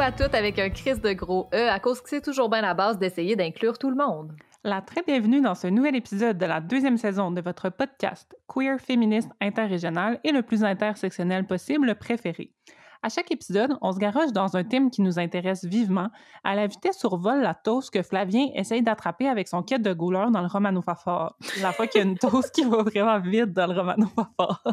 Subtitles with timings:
[0.00, 2.72] À toutes avec un crise de gros E à cause que c'est toujours bien la
[2.72, 4.32] base d'essayer d'inclure tout le monde.
[4.64, 8.80] La très bienvenue dans ce nouvel épisode de la deuxième saison de votre podcast Queer
[8.80, 12.54] féministe interrégional et le plus intersectionnel possible préféré.
[13.02, 16.08] À chaque épisode, on se garoche dans un thème qui nous intéresse vivement,
[16.44, 20.30] à la vitesse survole la toast que Flavien essaye d'attraper avec son quête de gouleur
[20.30, 21.36] dans le Romano Fafard.
[21.60, 24.64] La fois qu'il y a une toast qui va vraiment vite dans le Romano Fafard.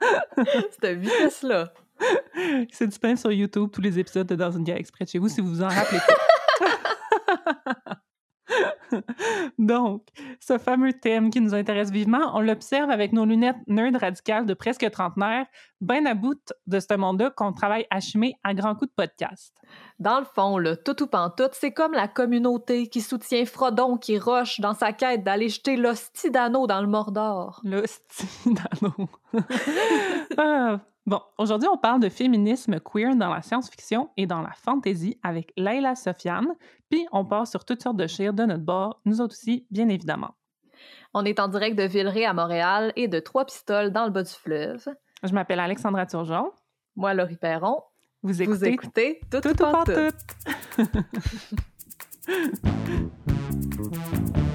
[0.80, 1.70] Cette vitesse-là.
[2.72, 5.28] C'est disponible sur YouTube, tous les épisodes de Dans une guerre exprès de chez vous,
[5.28, 6.14] si vous vous en rappelez pas.
[9.58, 10.06] Donc,
[10.40, 14.54] ce fameux thème qui nous intéresse vivement, on l'observe avec nos lunettes nerd radicales de
[14.54, 15.46] presque trentenaire,
[15.80, 19.54] bien à bout de ce monde-là qu'on travaille à chimer à grands coups de podcast.
[19.98, 24.18] Dans le fond, le tout ou pantoute, c'est comme la communauté qui soutient Frodon qui
[24.18, 27.60] roche dans sa quête d'aller jeter l'hostie d'anneau dans le Mordor.
[27.64, 29.08] L'hostie d'anneau.
[30.38, 35.18] ah, Bon, aujourd'hui, on parle de féminisme queer dans la science-fiction et dans la fantasy
[35.22, 36.54] avec Leila Sofiane,
[36.90, 39.88] puis on part sur toutes sortes de chires de notre bord, nous autres aussi, bien
[39.88, 40.34] évidemment.
[41.14, 44.30] On est en direct de Villeray à Montréal et de Trois-Pistoles dans le bas du
[44.30, 44.86] fleuve.
[45.22, 46.52] Je m'appelle Alexandra Turgeon.
[46.96, 47.82] Moi, Laurie Perron.
[48.22, 50.12] Vous écoutez, Vous écoutez Tout, tout, tout, tout.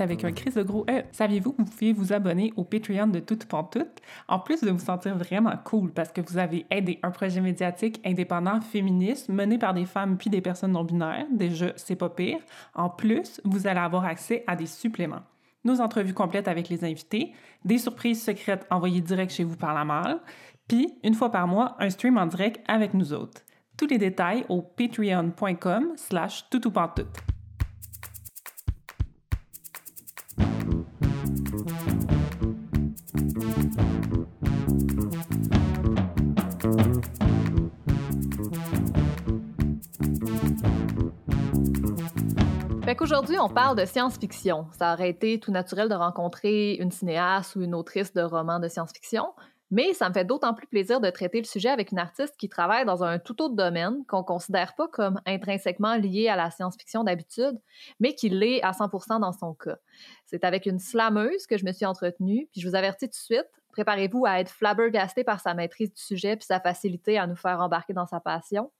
[0.00, 1.02] avec un crise de gros E.
[1.12, 4.78] Saviez-vous que vous pouvez vous abonner au Patreon de Toute Pantoute, en plus de vous
[4.78, 9.74] sentir vraiment cool parce que vous avez aidé un projet médiatique indépendant féministe mené par
[9.74, 11.26] des femmes puis des personnes non-binaires.
[11.30, 12.38] Déjà, c'est pas pire.
[12.74, 15.22] En plus, vous allez avoir accès à des suppléments.
[15.64, 17.32] Nos entrevues complètes avec les invités,
[17.64, 20.20] des surprises secrètes envoyées direct chez vous par la malle,
[20.68, 23.42] puis, une fois par mois, un stream en direct avec nous autres.
[23.76, 27.35] Tous les détails au patreon.com slash toutoupantoute.
[42.86, 44.68] Fait qu'aujourd'hui, on parle de science-fiction.
[44.70, 48.68] Ça aurait été tout naturel de rencontrer une cinéaste ou une autrice de romans de
[48.68, 49.24] science-fiction,
[49.72, 52.48] mais ça me fait d'autant plus plaisir de traiter le sujet avec une artiste qui
[52.48, 57.02] travaille dans un tout autre domaine qu'on considère pas comme intrinsèquement lié à la science-fiction
[57.02, 57.60] d'habitude,
[57.98, 59.78] mais qui l'est à 100% dans son cas.
[60.24, 63.36] C'est avec une slameuse que je me suis entretenue, puis je vous avertis tout de
[63.36, 67.34] suite, préparez-vous à être flabbergasté par sa maîtrise du sujet puis sa facilité à nous
[67.34, 68.70] faire embarquer dans sa passion.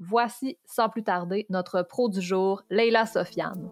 [0.00, 3.70] Voici, sans plus tarder, notre pro du jour, Leila Sofiane.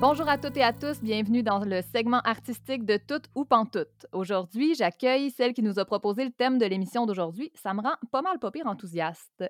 [0.00, 4.06] Bonjour à toutes et à tous, bienvenue dans le segment artistique de Tout ou Pantoute.
[4.12, 7.52] Aujourd'hui, j'accueille celle qui nous a proposé le thème de l'émission d'aujourd'hui.
[7.54, 9.44] Ça me rend pas mal pas pire enthousiaste.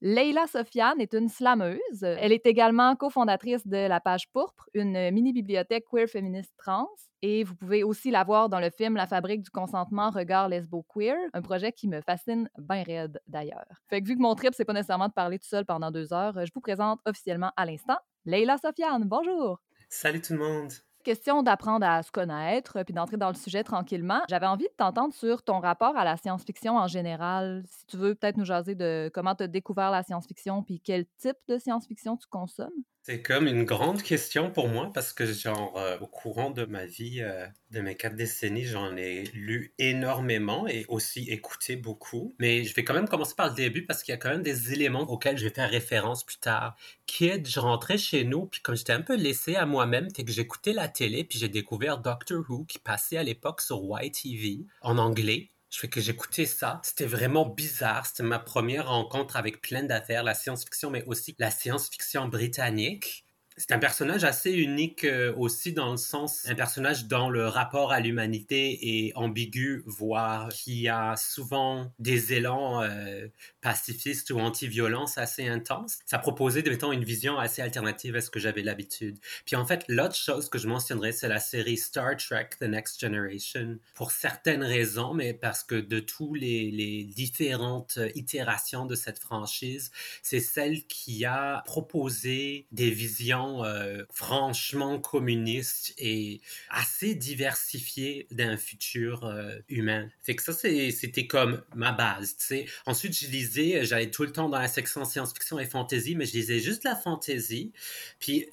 [0.00, 2.02] Leila Sofiane est une slameuse.
[2.02, 6.88] Elle est également cofondatrice de La Page Pourpre, une mini-bibliothèque queer féministe trans.
[7.22, 11.16] Et vous pouvez aussi la voir dans le film La Fabrique du consentement, regard lesbo-queer,
[11.32, 13.64] un projet qui me fascine bien raide d'ailleurs.
[13.88, 16.12] Fait que vu que mon trip, c'est pas nécessairement de parler tout seul pendant deux
[16.12, 19.04] heures, je vous présente officiellement à l'instant Leila Sofiane.
[19.04, 19.58] Bonjour!
[19.88, 20.72] Salut tout le monde!
[21.04, 24.22] Question d'apprendre à se connaître puis d'entrer dans le sujet tranquillement.
[24.28, 27.62] J'avais envie de t'entendre sur ton rapport à la science-fiction en général.
[27.66, 31.06] Si tu veux peut-être nous jaser de comment tu as découvert la science-fiction puis quel
[31.18, 32.72] type de science-fiction tu consommes.
[33.06, 36.86] C'est comme une grande question pour moi parce que, genre, euh, au courant de ma
[36.86, 42.34] vie, euh, de mes quatre décennies, j'en ai lu énormément et aussi écouté beaucoup.
[42.38, 44.42] Mais je vais quand même commencer par le début parce qu'il y a quand même
[44.42, 46.76] des éléments auxquels je vais faire référence plus tard.
[47.04, 50.32] Kid, je rentrais chez nous, puis comme j'étais un peu laissé à moi-même, c'est que
[50.32, 54.96] j'écoutais la télé, puis j'ai découvert Doctor Who qui passait à l'époque sur YTV en
[54.96, 55.50] anglais.
[55.74, 56.80] Je fais que j'écoutais ça.
[56.84, 58.06] C'était vraiment bizarre.
[58.06, 63.23] C'était ma première rencontre avec plein d'affaires, la science-fiction, mais aussi la science-fiction britannique
[63.56, 67.92] c'est un personnage assez unique euh, aussi dans le sens, un personnage dont le rapport
[67.92, 73.28] à l'humanité est ambigu, voire qui a souvent des élans euh,
[73.60, 75.98] pacifistes ou anti-violence assez intenses.
[76.04, 79.18] Ça proposait, mettons, une vision assez alternative à ce que j'avais l'habitude.
[79.44, 83.00] Puis en fait, l'autre chose que je mentionnerais, c'est la série Star Trek The Next
[83.00, 83.78] Generation.
[83.94, 89.92] Pour certaines raisons, mais parce que de tous les, les différentes itérations de cette franchise,
[90.22, 99.24] c'est celle qui a proposé des visions euh, franchement communiste et assez diversifié d'un futur
[99.24, 100.08] euh, humain.
[100.22, 102.36] Fait que ça, c'était comme ma base.
[102.86, 106.32] Ensuite, je lisais, j'allais tout le temps dans la section science-fiction et fantasy, mais je
[106.32, 107.72] lisais juste la fantasy.
[108.18, 108.46] Puis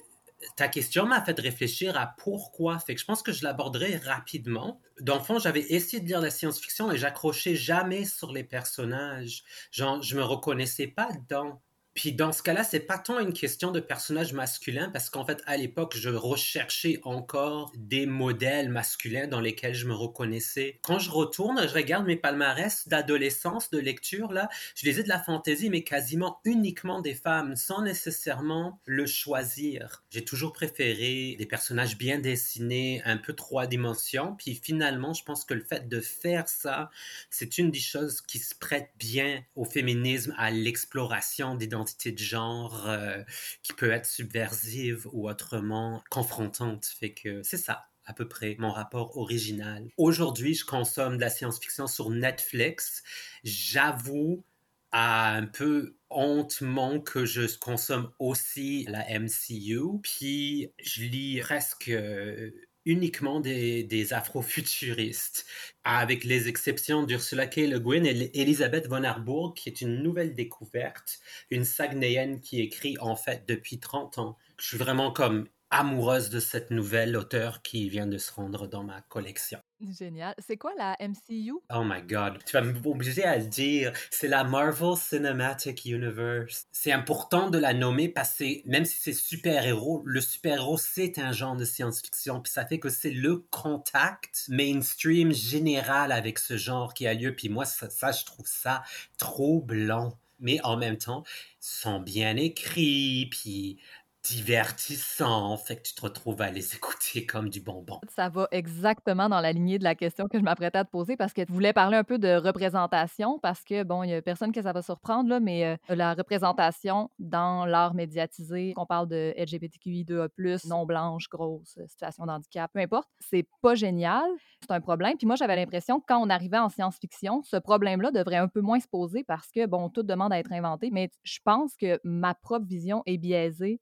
[0.56, 2.78] ta question m'a fait réfléchir à pourquoi.
[2.78, 4.80] Fait que je pense que je l'aborderai rapidement.
[5.00, 9.44] Dans le fond, j'avais essayé de lire la science-fiction et j'accrochais jamais sur les personnages.
[9.70, 11.60] Genre, je me reconnaissais pas dedans.
[11.94, 15.42] Puis dans ce cas-là, c'est pas tant une question de personnage masculin parce qu'en fait,
[15.46, 20.78] à l'époque, je recherchais encore des modèles masculins dans lesquels je me reconnaissais.
[20.82, 25.22] Quand je retourne, je regarde mes palmarès d'adolescence, de lecture, là, je lisais de la
[25.22, 30.02] fantaisie, mais quasiment uniquement des femmes, sans nécessairement le choisir.
[30.10, 34.34] J'ai toujours préféré des personnages bien dessinés, un peu trois dimensions.
[34.36, 36.90] Puis finalement, je pense que le fait de faire ça,
[37.28, 42.88] c'est une des choses qui se prête bien au féminisme, à l'exploration d'identité de genre
[42.88, 43.22] euh,
[43.62, 46.86] qui peut être subversive ou autrement confrontante.
[46.86, 49.88] Fait que c'est ça à peu près mon rapport original.
[49.96, 53.02] Aujourd'hui, je consomme de la science-fiction sur Netflix.
[53.44, 54.44] J'avoue
[54.90, 60.00] à un peu hontement que je consomme aussi la MCU.
[60.02, 62.50] Puis je lis presque euh,
[62.84, 65.46] uniquement des, des afrofuturistes,
[65.84, 67.68] avec les exceptions d'Ursula K.
[67.68, 71.20] Le Guin et Elisabeth von Harburg, qui est une nouvelle découverte,
[71.50, 74.36] une Saguenayenne qui écrit en fait depuis 30 ans.
[74.58, 78.84] Je suis vraiment comme amoureuse de cette nouvelle auteure qui vient de se rendre dans
[78.84, 79.60] ma collection.
[79.90, 80.34] Génial.
[80.38, 81.54] C'est quoi la MCU?
[81.74, 82.38] Oh my God.
[82.44, 83.92] Tu vas m'obliger à le dire.
[84.10, 86.66] C'est la Marvel Cinematic Universe.
[86.70, 91.32] C'est important de la nommer parce que même si c'est super-héros, le super-héros, c'est un
[91.32, 92.40] genre de science-fiction.
[92.40, 97.34] Puis ça fait que c'est le contact mainstream général avec ce genre qui a lieu.
[97.34, 98.82] Puis moi, ça, je trouve ça
[99.18, 101.22] trop blanc mais en même temps,
[101.60, 103.78] sont bien écrits, puis
[104.22, 108.00] divertissant, fait que tu te retrouves à les écouter comme du bonbon.
[108.08, 111.16] Ça va exactement dans la lignée de la question que je m'apprêtais à te poser
[111.16, 114.22] parce que tu voulais parler un peu de représentation parce que, bon, il y a
[114.22, 119.08] personne que ça va surprendre, là, mais euh, la représentation dans l'art médiatisé, qu'on parle
[119.08, 124.28] de LGBTQI2A+, non blanche, grosse, situation d'handicap, peu importe, c'est pas génial,
[124.60, 125.16] c'est un problème.
[125.16, 128.60] Puis moi, j'avais l'impression que quand on arrivait en science-fiction, ce problème-là devrait un peu
[128.60, 132.00] moins se poser parce que, bon, tout demande à être inventé, mais je pense que
[132.04, 133.80] ma propre vision est biaisée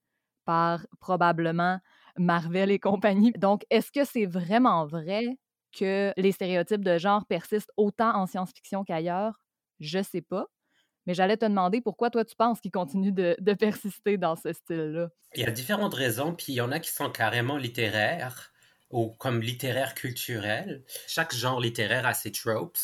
[0.50, 1.78] par probablement
[2.18, 3.30] Marvel et compagnie.
[3.38, 5.38] Donc, est-ce que c'est vraiment vrai
[5.78, 9.38] que les stéréotypes de genre persistent autant en science-fiction qu'ailleurs?
[9.78, 10.46] Je sais pas.
[11.06, 14.52] Mais j'allais te demander pourquoi toi tu penses qu'ils continuent de, de, persister dans ce
[14.52, 15.10] style-là?
[15.36, 18.50] Il y a différentes raisons, puis il y en a qui sont carrément littéraires
[18.90, 20.82] ou comme littéraires culturels.
[21.06, 22.76] Chaque genre littéraire a ses tropes.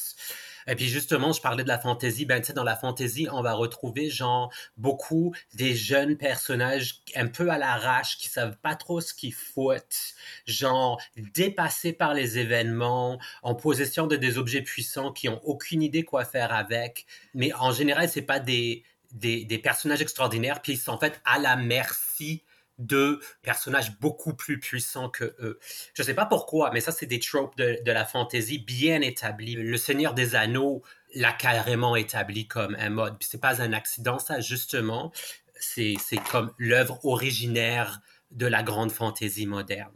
[0.67, 2.27] Et puis justement, je parlais de la fantaisie.
[2.27, 7.29] Ben, tu sais, dans la fantaisie, on va retrouver genre beaucoup des jeunes personnages un
[7.29, 10.15] peu à l'arrache qui savent pas trop ce qu'ils foutent,
[10.47, 16.05] genre dépassés par les événements, en possession de des objets puissants qui ont aucune idée
[16.05, 17.07] quoi faire avec.
[17.35, 21.21] Mais en général, c'est pas des, des, des personnages extraordinaires, puis ils sont en fait
[21.25, 22.43] à la merci
[22.79, 25.59] de personnages beaucoup plus puissants que eux.
[25.95, 29.55] Je sais pas pourquoi, mais ça, c'est des tropes de, la fantaisie bien établis.
[29.55, 30.83] Le Seigneur des Anneaux
[31.15, 33.19] l'a carrément établi comme un mode.
[33.19, 35.13] Puis c'est pas un accident, ça, justement.
[35.59, 35.97] C'est
[36.31, 38.01] comme l'œuvre originaire
[38.31, 39.95] de la grande fantaisie moderne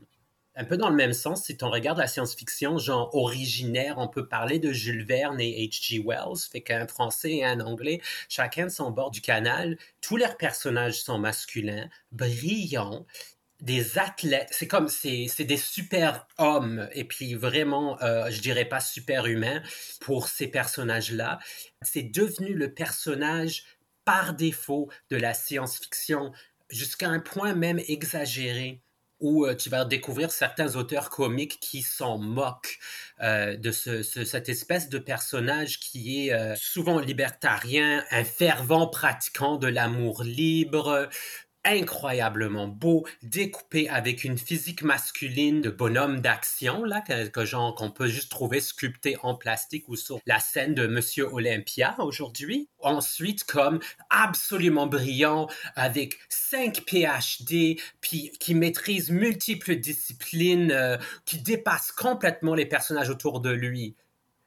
[0.57, 4.27] un peu dans le même sens, si on regarde la science-fiction, genre originaire, on peut
[4.27, 6.03] parler de Jules Verne et H.G.
[6.05, 10.37] Wells, fait qu'un français et un anglais, chacun de son bord du canal, tous leurs
[10.37, 13.07] personnages sont masculins, brillants,
[13.61, 18.81] des athlètes, c'est comme, c'est, des super hommes, et puis vraiment, euh, je dirais pas
[18.81, 19.63] super humains
[20.01, 21.39] pour ces personnages-là.
[21.83, 23.65] C'est devenu le personnage
[24.05, 26.33] par défaut de la science-fiction,
[26.71, 28.81] jusqu'à un point même exagéré
[29.21, 32.79] où euh, tu vas découvrir certains auteurs comiques qui s'en moquent
[33.21, 39.67] euh, de cette espèce de personnage qui est euh, souvent libertarien, un fervent pratiquant de
[39.67, 41.09] l'amour libre,
[41.65, 48.09] incroyablement beau, découpé avec une physique masculine de bonhomme d'action, là, que, genre qu'on peut
[48.09, 52.69] juste trouver sculpté en plastique ou sur la scène de Monsieur Olympia aujourd'hui.
[52.81, 61.93] Ensuite, comme absolument brillant, avec 5 PhD, puis qui maîtrise multiples disciplines, euh, qui dépasse
[61.93, 63.97] complètement les personnages autour de lui.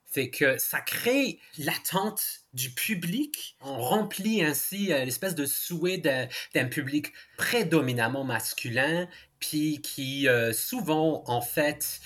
[0.06, 3.58] Fait que ça crée l'attente du public.
[3.62, 9.08] On remplit ainsi euh, l'espèce de souhait d'un public prédominamment masculin,
[9.40, 12.00] puis qui euh, souvent, en fait,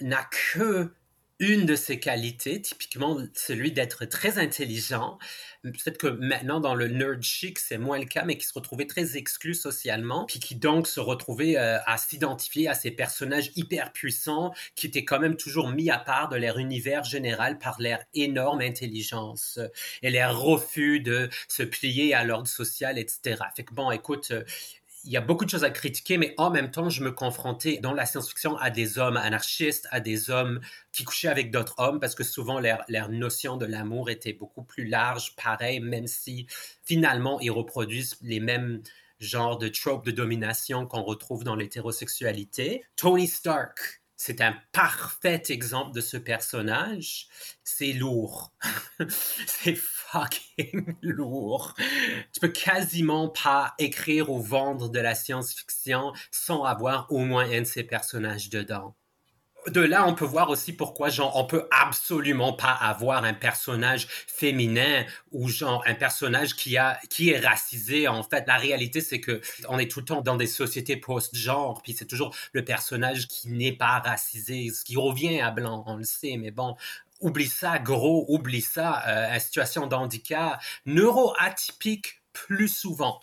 [0.00, 0.24] n'a
[0.56, 0.92] que
[1.44, 5.18] une de ses qualités, typiquement celui d'être très intelligent.
[5.62, 8.86] Peut-être que maintenant, dans le nerd chic, c'est moins le cas, mais qui se retrouvait
[8.86, 13.92] très exclu socialement, puis qui donc se retrouvait euh, à s'identifier à ces personnages hyper
[13.92, 17.98] puissants qui étaient quand même toujours mis à part de leur univers général par leur
[18.14, 19.58] énorme intelligence
[20.02, 23.42] et leur refus de se plier à l'ordre social, etc.
[23.54, 24.32] Fait que bon, écoute,
[25.04, 27.78] il y a beaucoup de choses à critiquer, mais en même temps, je me confrontais
[27.78, 30.60] dans la science-fiction à des hommes anarchistes, à des hommes
[30.92, 34.62] qui couchaient avec d'autres hommes, parce que souvent leur, leur notion de l'amour était beaucoup
[34.62, 36.46] plus large, pareil, même si
[36.84, 38.82] finalement ils reproduisent les mêmes
[39.20, 42.84] genres de tropes de domination qu'on retrouve dans l'hétérosexualité.
[42.96, 47.28] Tony Stark, c'est un parfait exemple de ce personnage.
[47.64, 48.52] C'est lourd.
[49.46, 51.74] c'est fucking lourd.
[52.32, 57.60] Tu peux quasiment pas écrire ou vendre de la science-fiction sans avoir au moins un
[57.60, 58.94] de ces personnages dedans
[59.68, 64.06] de là, on peut voir aussi pourquoi, genre, on peut absolument pas avoir un personnage
[64.26, 68.08] féminin ou genre un personnage qui a, qui est racisé.
[68.08, 71.82] En fait, la réalité, c'est que on est tout le temps dans des sociétés post-genre,
[71.82, 75.96] puis c'est toujours le personnage qui n'est pas racisé, ce qui revient à blanc, on
[75.96, 76.76] le sait, mais bon,
[77.20, 83.20] oublie ça, gros, oublie ça, euh, situation d'handicap, neuroatypique plus souvent.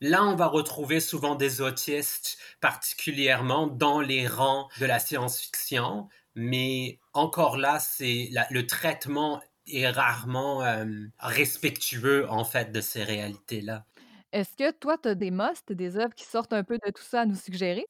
[0.00, 6.98] Là, on va retrouver souvent des autistes, particulièrement dans les rangs de la science-fiction, mais
[7.12, 10.84] encore là, c'est le traitement est rarement euh,
[11.18, 13.86] respectueux en fait de ces réalités-là.
[14.32, 17.02] Est-ce que toi, tu as des musts, des œuvres qui sortent un peu de tout
[17.02, 17.86] ça à nous suggérer?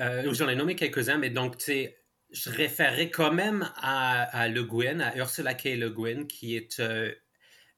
[0.00, 1.96] Euh, J'en ai nommé quelques-uns, mais donc, tu sais,
[2.30, 5.76] je référerais quand même à, Le Guin, à Ursula K.
[5.76, 7.14] Le Guin, qui est euh,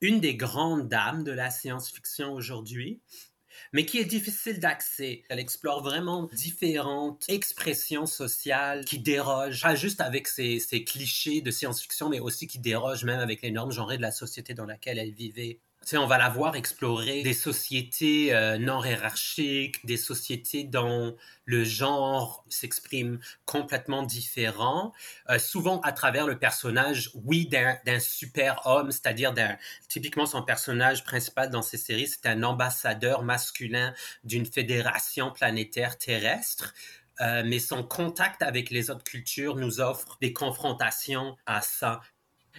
[0.00, 3.02] une des grandes dames de la science-fiction aujourd'hui
[3.72, 5.22] mais qui est difficile d'accès.
[5.28, 12.08] Elle explore vraiment différentes expressions sociales qui dérogent, pas juste avec ces, clichés de science-fiction,
[12.08, 15.12] mais aussi qui dérogent même avec les normes genrées de la société dans laquelle elle
[15.12, 15.60] vivait
[15.94, 22.44] on va la voir explorer des sociétés euh, non hiérarchiques, des sociétés dont le genre
[22.48, 24.92] s'exprime complètement différent,
[25.30, 29.32] euh, souvent à travers le personnage, oui, d'un super homme, c'est-à-dire
[29.88, 36.74] typiquement son personnage principal dans ces séries, c'est un ambassadeur masculin d'une fédération planétaire terrestre.
[37.20, 42.00] Euh, mais son contact avec les autres cultures nous offre des confrontations à ça.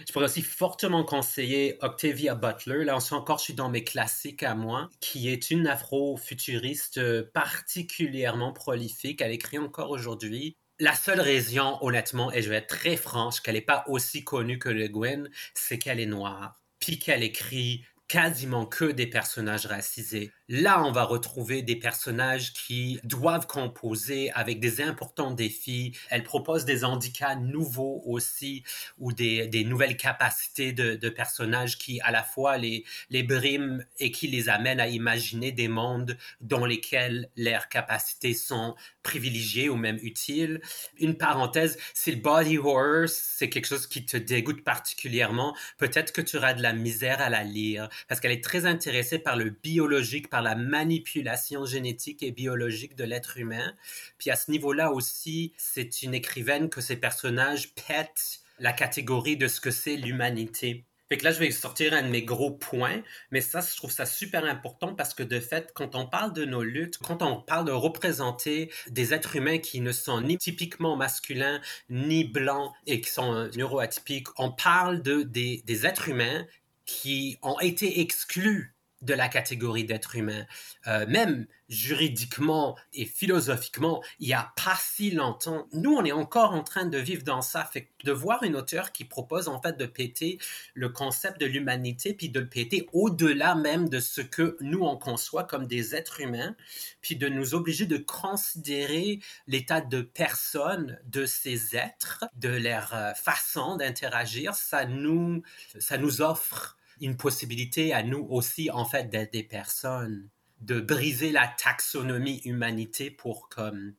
[0.06, 2.84] Je pourrais aussi fortement conseiller Octavia Butler.
[2.84, 8.52] Là, encore, je suis dans mes classiques à moi, qui est une afro-futuriste euh, particulièrement
[8.52, 9.20] prolifique.
[9.20, 10.56] Elle écrit encore aujourd'hui.
[10.80, 14.58] La seule raison, honnêtement, et je vais être très franche, qu'elle n'est pas aussi connue
[14.58, 16.60] que Le Gwen, c'est qu'elle est noire.
[16.78, 20.32] Puis qu'elle écrit quasiment que des personnages racisés.
[20.50, 25.94] Là, on va retrouver des personnages qui doivent composer avec des importants défis.
[26.08, 28.64] Elle propose des handicaps nouveaux aussi
[28.96, 34.26] ou des, nouvelles capacités de, personnages qui à la fois les, les briment et qui
[34.26, 40.62] les amènent à imaginer des mondes dans lesquels leurs capacités sont privilégiées ou même utiles.
[40.98, 46.22] Une parenthèse, si le body horror, c'est quelque chose qui te dégoûte particulièrement, peut-être que
[46.22, 49.50] tu auras de la misère à la lire parce qu'elle est très intéressée par le
[49.50, 53.74] biologique, la manipulation génétique et biologique de l'être humain.
[54.18, 59.48] Puis à ce niveau-là aussi, c'est une écrivaine que ses personnages pètent la catégorie de
[59.48, 60.84] ce que c'est l'humanité.
[61.08, 63.90] Fait que là, je vais sortir un de mes gros points, mais ça, je trouve
[63.90, 67.40] ça super important parce que de fait, quand on parle de nos luttes, quand on
[67.40, 73.00] parle de représenter des êtres humains qui ne sont ni typiquement masculins, ni blancs et
[73.00, 76.46] qui sont neuroatypiques, on parle de, des êtres humains
[76.84, 80.46] qui ont été exclus de la catégorie d'être humain.
[80.86, 86.52] Euh, même juridiquement et philosophiquement, il n'y a pas si longtemps, nous, on est encore
[86.52, 87.68] en train de vivre dans ça.
[88.04, 90.38] De voir une auteure qui propose en fait de péter
[90.74, 94.96] le concept de l'humanité, puis de le péter au-delà même de ce que nous, on
[94.96, 96.56] conçoit comme des êtres humains,
[97.02, 103.12] puis de nous obliger de considérer l'état de personne de ces êtres, de leur euh,
[103.14, 105.42] façon d'interagir, ça nous,
[105.78, 110.28] ça nous offre une possibilité à nous aussi, en fait, d'être des personnes,
[110.60, 113.94] de briser la taxonomie humanité pour comme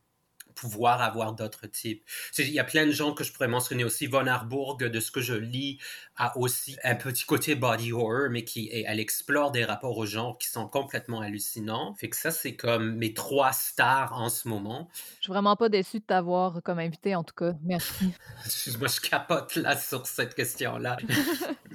[0.60, 2.04] pouvoir avoir d'autres types.
[2.38, 4.08] Il y a plein de gens que je pourrais mentionner aussi.
[4.08, 5.80] Von Arburg, de ce que je lis,
[6.18, 10.38] a aussi un petit côté body horror, mais qui elle explore des rapports au genre
[10.38, 11.94] qui sont complètement hallucinants.
[11.96, 14.90] Fait que ça, c'est comme mes trois stars en ce moment.
[15.20, 17.54] Je suis vraiment pas déçue de t'avoir comme invité, en tout cas.
[17.64, 18.12] Merci.
[18.46, 20.98] Excuse-moi, je capote là sur cette question-là.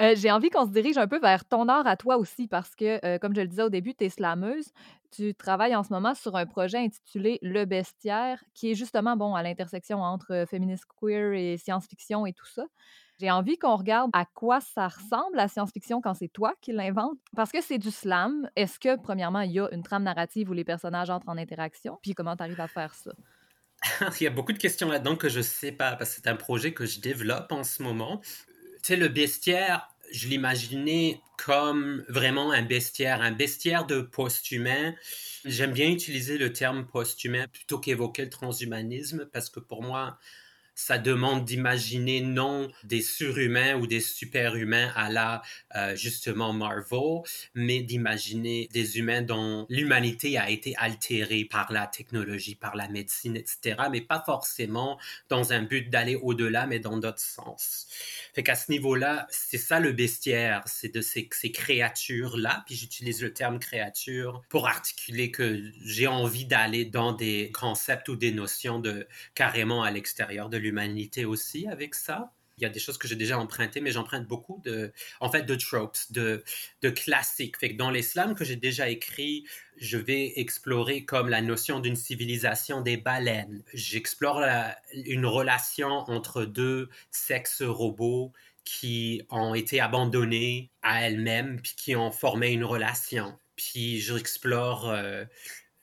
[0.00, 2.74] Euh, j'ai envie qu'on se dirige un peu vers ton art à toi aussi parce
[2.74, 4.72] que, euh, comme je le disais au début, tu es slameuse.
[5.10, 9.34] Tu travailles en ce moment sur un projet intitulé Le Bestiaire, qui est justement bon
[9.34, 12.64] à l'intersection entre euh, féminisme queer et science-fiction et tout ça.
[13.20, 17.18] J'ai envie qu'on regarde à quoi ça ressemble la science-fiction quand c'est toi qui l'invente.
[17.36, 18.48] Parce que c'est du slam.
[18.56, 21.98] Est-ce que, premièrement, il y a une trame narrative où les personnages entrent en interaction?
[22.02, 23.12] Puis comment tu arrives à faire ça?
[24.20, 26.30] il y a beaucoup de questions là-dedans que je ne sais pas, parce que c'est
[26.30, 28.20] un projet que je développe en ce moment.
[28.22, 28.38] Tu
[28.82, 34.94] sais, le bestiaire, je l'imaginais comme vraiment un bestiaire, un bestiaire de post-humain.
[35.44, 40.18] J'aime bien utiliser le terme post-humain plutôt qu'évoquer le transhumanisme parce que pour moi,
[40.80, 45.42] ça demande d'imaginer non des surhumains ou des superhumains à la
[45.76, 47.20] euh, justement Marvel,
[47.54, 53.36] mais d'imaginer des humains dont l'humanité a été altérée par la technologie, par la médecine,
[53.36, 57.86] etc., mais pas forcément dans un but d'aller au-delà, mais dans d'autres sens.
[58.34, 63.34] Fait qu'à ce niveau-là, c'est ça le bestiaire, c'est de ces, créatures-là, puis j'utilise le
[63.34, 69.06] terme créature pour articuler que j'ai envie d'aller dans des concepts ou des notions de
[69.34, 70.69] carrément à l'extérieur de l'humanité
[71.26, 74.60] aussi avec ça il y a des choses que j'ai déjà empruntées, mais j'emprunte beaucoup
[74.64, 76.44] de, en fait, de tropes, de,
[76.82, 77.56] de classiques.
[77.56, 79.46] Fait que dans l'islam que j'ai déjà écrit,
[79.78, 83.62] je vais explorer comme la notion d'une civilisation des baleines.
[83.72, 84.44] J'explore
[84.92, 88.32] une relation entre deux sexes robots
[88.64, 93.38] qui ont été abandonnés à elles-mêmes, puis qui ont formé une relation.
[93.56, 95.24] Puis j'explore euh,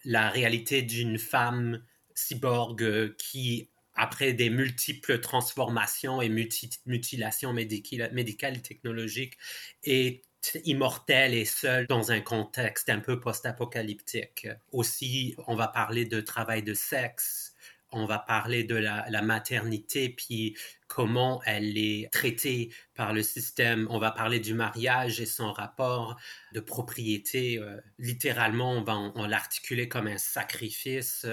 [0.06, 9.38] la réalité d'une femme cyborg qui après des multiples transformations et mutilations médicales et technologiques,
[9.84, 10.24] est
[10.64, 14.48] immortel et seul dans un contexte un peu post-apocalyptique.
[14.72, 17.56] Aussi, on va parler de travail de sexe,
[17.92, 23.88] on va parler de la, maternité, puis comment elle est traitée par le système.
[23.90, 26.18] On va parler du mariage et son rapport
[26.54, 27.58] de propriété.
[27.58, 31.26] Euh, littéralement, on va l'articuler comme un sacrifice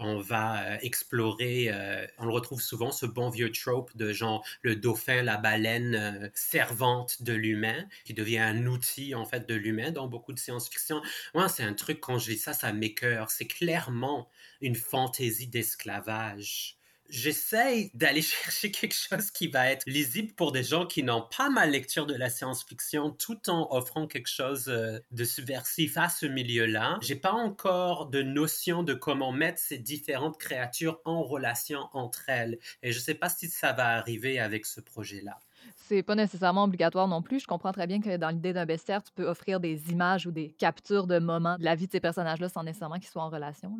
[0.00, 4.44] on va euh, explorer, euh, on le retrouve souvent, ce bon vieux trope de genre
[4.62, 9.54] le dauphin, la baleine euh, servante de l'humain, qui devient un outil en fait de
[9.54, 11.02] l'humain dans beaucoup de science-fiction.
[11.34, 13.30] Moi, c'est un truc, quand je lis ça, ça m'écœure.
[13.30, 16.77] C'est clairement une fantaisie d'esclavage
[17.08, 21.50] j'essaye d'aller chercher quelque chose qui va être lisible pour des gens qui n'ont pas
[21.50, 26.26] ma lecture de la science-fiction tout en offrant quelque chose euh, de subversif à ce
[26.26, 26.98] milieu-là.
[27.02, 32.58] J'ai pas encore de notion de comment mettre ces différentes créatures en relation entre elles
[32.82, 35.38] et je sais pas si ça va arriver avec ce projet-là
[35.76, 37.40] c'est pas nécessairement obligatoire non plus.
[37.40, 40.30] Je comprends très bien que dans l'idée d'un bestiaire, tu peux offrir des images ou
[40.30, 43.30] des captures de moments de la vie de ces personnages-là sans nécessairement qu'ils soient en
[43.30, 43.78] relation.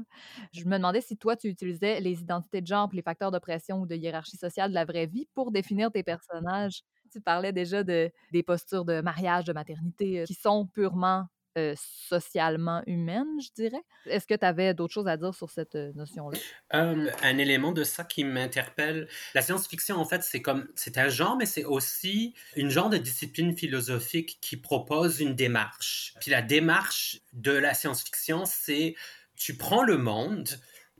[0.52, 3.86] Je me demandais si toi, tu utilisais les identités de genre, les facteurs d'oppression ou
[3.86, 6.82] de hiérarchie sociale de la vraie vie pour définir tes personnages.
[7.12, 11.26] Tu parlais déjà de, des postures de mariage, de maternité, euh, qui sont purement
[11.76, 13.82] socialement humaine, je dirais.
[14.06, 16.38] Est-ce que tu avais d'autres choses à dire sur cette notion-là?
[16.70, 21.36] un élément de ça qui m'interpelle, la science-fiction, en fait, c'est comme, c'est un genre,
[21.36, 26.14] mais c'est aussi une genre de discipline philosophique qui propose une démarche.
[26.20, 28.94] Puis la démarche de la science-fiction, c'est
[29.36, 30.48] tu prends le monde,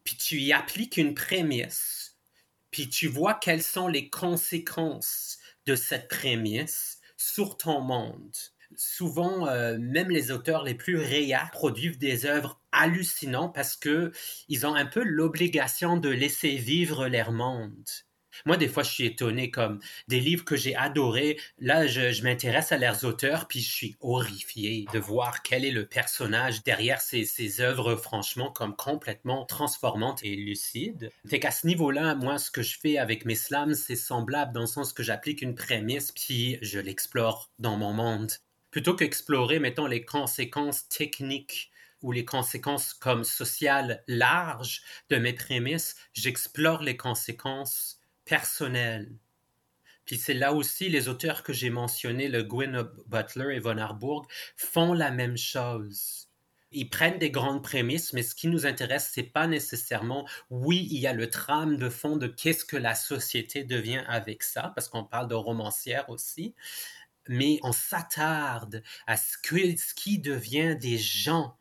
[0.04, 2.16] puis tu y appliques une prémisse,
[2.70, 8.36] puis tu vois quelles sont les conséquences de cette prémisse sur ton monde
[8.76, 14.12] souvent, euh, même les auteurs les plus réels produisent des œuvres hallucinantes parce que
[14.48, 17.85] ils ont un peu l'obligation de laisser vivre leur monde.
[18.46, 21.38] Moi, des fois, je suis étonné comme des livres que j'ai adorés.
[21.59, 25.87] Là, je, m'intéresse à leurs auteurs, puis je suis horrifié de voir quel est le
[25.87, 31.11] personnage derrière ces, ces œuvres, franchement, comme complètement transformantes et lucides.
[31.26, 34.62] Fait qu'à ce niveau-là, moi, ce que je fais avec mes slams, c'est semblable dans
[34.62, 38.33] le sens que j'applique une prémisse, puis je l'explore dans mon monde
[38.70, 41.70] plutôt qu'explorer, mettons, les conséquences techniques
[42.02, 49.11] ou les conséquences comme sociales larges de mes prémices, j'explore les conséquences personnelles.
[50.04, 54.26] Puis c'est là aussi les auteurs que j'ai mentionnés, le Gwyn Butler et Von Arburg,
[54.57, 56.28] font la même chose.
[56.70, 60.98] Ils prennent des grandes prémices, mais ce qui nous intéresse, c'est pas nécessairement, oui, il
[60.98, 64.88] y a le trame de fond de qu'est-ce que la société devient avec ça, parce
[64.88, 66.54] qu'on parle de romancière aussi,
[67.28, 69.36] mais on s'attarde à ce,
[69.94, 71.56] qui devient des gens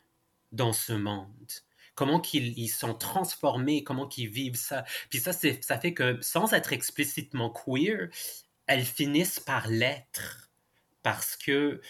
[0.51, 1.51] dans ce monde.
[1.95, 4.83] Comment qu'ils sont transformés, comment qu'ils vivent ça.
[5.09, 8.09] Puis ça, ça fait que sans être explicitement queer,
[8.67, 10.51] elles finissent par l'être
[11.01, 11.81] parce que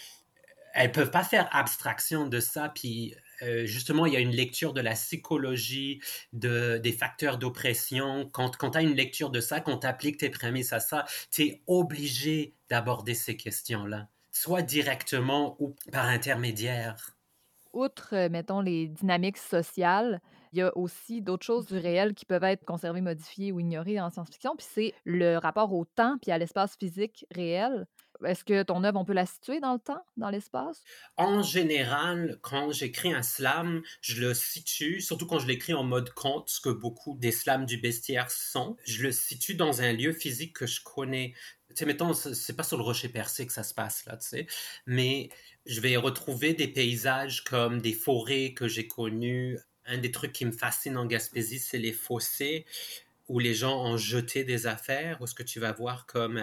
[0.74, 2.70] elles peuvent pas faire abstraction de ça.
[2.70, 6.02] Puis euh, justement, il y a une lecture de la psychologie,
[6.34, 8.30] de, des facteurs d'oppression.
[8.32, 11.06] Quand, quand tu as une lecture de ça, quand tu appliques tes prémices à ça,
[11.32, 17.16] tu es obligé d'aborder ces questions-là, soit directement ou par intermédiaire.
[17.74, 20.22] Outre, euh, mettons, les dynamiques sociales,
[20.52, 24.00] il y a aussi d'autres choses du réel qui peuvent être conservées, modifiées ou ignorées
[24.00, 27.86] en science-fiction, puis c'est le rapport au temps puis à l'espace physique réel.
[28.26, 30.88] Est-ce que ton œuvre, on peut la situer dans le temps, dans l'espace?
[31.16, 36.12] En général, quand j'écris un slam, je le situe, surtout quand je l'écris en mode
[36.14, 40.14] conte, ce que beaucoup des slams du bestiaire sont, je le situe dans un lieu
[40.14, 41.34] physique que je connais.
[41.70, 44.28] Tu sais, mettons, c'est pas sur le rocher percé que ça se passe, là, tu
[44.28, 44.48] sais,
[44.86, 45.30] mais
[45.66, 49.60] je vais retrouver des paysages comme des forêts que j'ai connues.
[49.86, 52.66] Un des trucs qui me fascine en Gaspésie, c'est les fossés
[53.28, 56.42] où les gens ont jeté des affaires, où ce que tu vas voir comme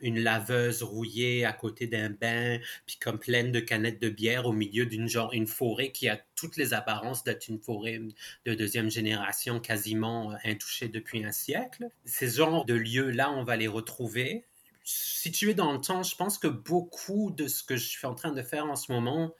[0.00, 4.52] une laveuse rouillée à côté d'un bain, puis comme pleine de canettes de bière au
[4.52, 8.00] milieu d'une genre une forêt qui a toutes les apparences d'être une forêt
[8.44, 11.88] de deuxième génération quasiment euh, intouchée depuis un siècle?
[12.04, 14.44] Ces genres de lieux-là, on va les retrouver?
[14.82, 18.32] Situés dans le temps, je pense que beaucoup de ce que je suis en train
[18.32, 19.34] de faire en ce moment,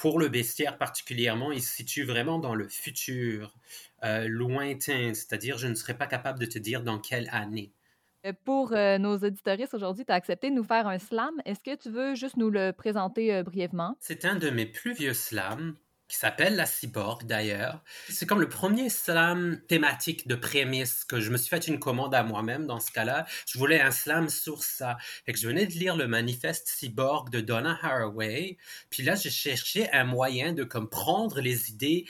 [0.00, 3.54] pour le bestiaire particulièrement, il se situe vraiment dans le futur,
[4.02, 7.70] euh, lointain, c'est-à-dire je ne serais pas capable de te dire dans quelle année.
[8.24, 11.34] Euh, pour euh, nos auditoristes aujourd'hui, tu as accepté de nous faire un slam.
[11.44, 13.94] Est-ce que tu veux juste nous le présenter brièvement?
[14.00, 15.76] C'est un de mes plus vieux slams
[16.10, 17.84] qui s'appelle La Cyborg d'ailleurs.
[18.08, 22.16] C'est comme le premier slam thématique de prémisse que je me suis fait une commande
[22.16, 23.26] à moi-même dans ce cas-là.
[23.46, 24.98] Je voulais un slam sur ça.
[25.28, 28.58] Et que je venais de lire le manifeste Cyborg de Donna Haraway.
[28.90, 32.06] Puis là, j'ai cherché un moyen de comme prendre les idées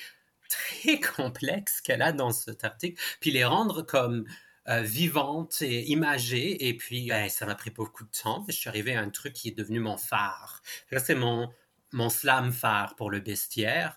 [0.48, 4.24] très complexes qu'elle a dans cet article, puis les rendre comme
[4.68, 6.68] euh, vivantes et imagées.
[6.68, 8.46] Et puis, ben, ça m'a pris beaucoup de temps.
[8.48, 10.62] Je suis arrivé à un truc qui est devenu mon phare.
[10.90, 11.50] C'est mon,
[11.92, 13.96] mon slam phare pour le bestiaire.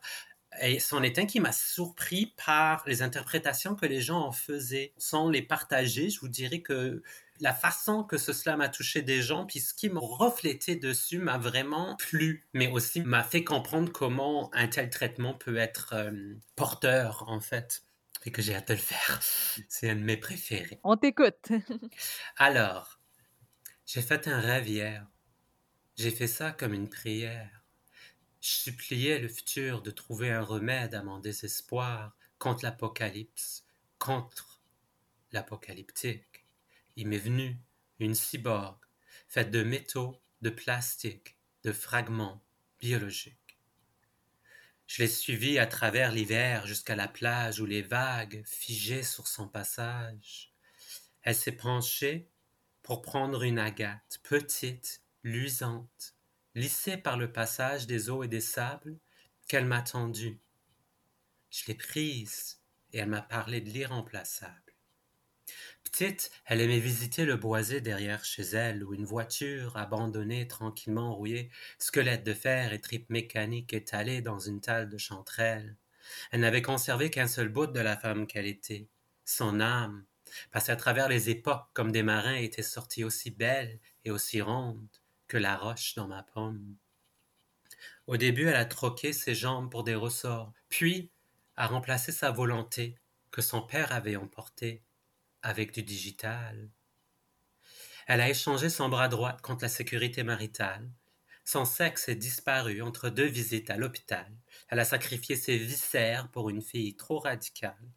[0.62, 4.94] Et c'en est un qui m'a surpris par les interprétations que les gens en faisaient.
[4.98, 7.02] Sans les partager, je vous dirais que
[7.40, 11.18] la façon que ce slam a touché des gens, puis ce qui m'a reflété dessus
[11.18, 16.36] m'a vraiment plu, mais aussi m'a fait comprendre comment un tel traitement peut être euh,
[16.56, 17.84] porteur, en fait.
[18.26, 19.20] Et que j'ai hâte de le faire.
[19.68, 20.80] C'est un de mes préférés.
[20.84, 21.50] On t'écoute.
[22.38, 23.00] Alors,
[23.86, 25.06] j'ai fait un rêve hier.
[25.98, 27.62] J'ai fait ça comme une prière.
[28.44, 33.64] Je suppliais le futur de trouver un remède à mon désespoir contre l'apocalypse,
[34.00, 34.62] contre
[35.32, 36.46] l'apocalyptique.
[36.98, 37.58] Il m'est venu
[38.00, 38.78] une cyborg
[39.30, 42.44] faite de métaux, de plastique, de fragments
[42.82, 43.62] biologiques.
[44.88, 49.48] Je l'ai suivie à travers l'hiver jusqu'à la plage où les vagues figeaient sur son
[49.48, 50.54] passage.
[51.22, 52.30] Elle s'est penchée
[52.82, 56.12] pour prendre une agate, petite, luisante,
[56.56, 58.98] lissée par le passage des eaux et des sables,
[59.48, 60.39] qu'elle m'a tendue.
[61.50, 62.60] Je l'ai prise
[62.92, 64.60] et elle m'a parlé de l'irremplaçable.
[65.84, 71.52] Petite, elle aimait visiter le boisé derrière chez elle, où une voiture abandonnée, tranquillement rouillée,
[71.78, 75.76] squelette de fer et tripes mécaniques étalées dans une talle de chanterelle.
[76.32, 78.88] Elle n'avait conservé qu'un seul bout de la femme qu'elle était,
[79.26, 80.06] son âme,
[80.52, 85.03] passée à travers les époques comme des marins étaient sortis aussi belle et aussi ronde
[85.38, 86.76] la roche dans ma pomme.
[88.08, 91.10] Au début, elle a troqué ses jambes pour des ressorts, puis
[91.56, 92.98] a remplacé sa volonté
[93.32, 94.84] que son père avait emportée
[95.41, 96.69] avec du digital.
[98.08, 100.89] Elle a échangé son bras droit contre la sécurité maritale.
[101.46, 104.32] Son sexe est disparu entre deux visites à l'hôpital.
[104.69, 107.91] Elle a sacrifié ses viscères pour une fille trop radicale.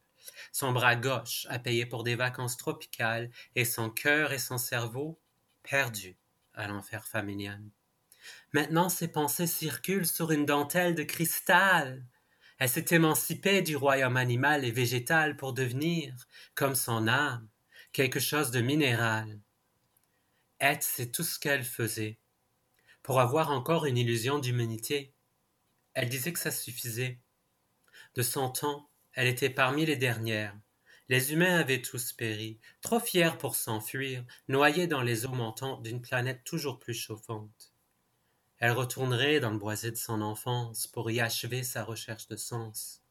[0.53, 5.21] Son bras gauche a payé pour des vacances tropicales et son cœur et son cerveau
[5.63, 6.17] perdus
[6.57, 7.63] à l'enfer familial.
[8.53, 12.05] Maintenant ses pensées circulent sur une dentelle de cristal.
[12.59, 16.15] Elle s'est émancipée du royaume animal et végétal pour devenir,
[16.55, 17.49] comme son âme,
[17.93, 19.41] quelque chose de minéral.
[20.61, 22.19] Être, c'est tout ce qu'elle faisait.
[23.03, 25.15] Pour avoir encore une illusion d'humanité,
[25.93, 27.21] elle disait que ça suffisait.
[28.15, 30.57] De son temps, elle était parmi les dernières.
[31.09, 36.01] Les humains avaient tous péri, trop fiers pour s'enfuir, noyés dans les eaux montantes d'une
[36.01, 37.73] planète toujours plus chauffante.
[38.59, 43.03] Elle retournerait dans le boisé de son enfance pour y achever sa recherche de sens,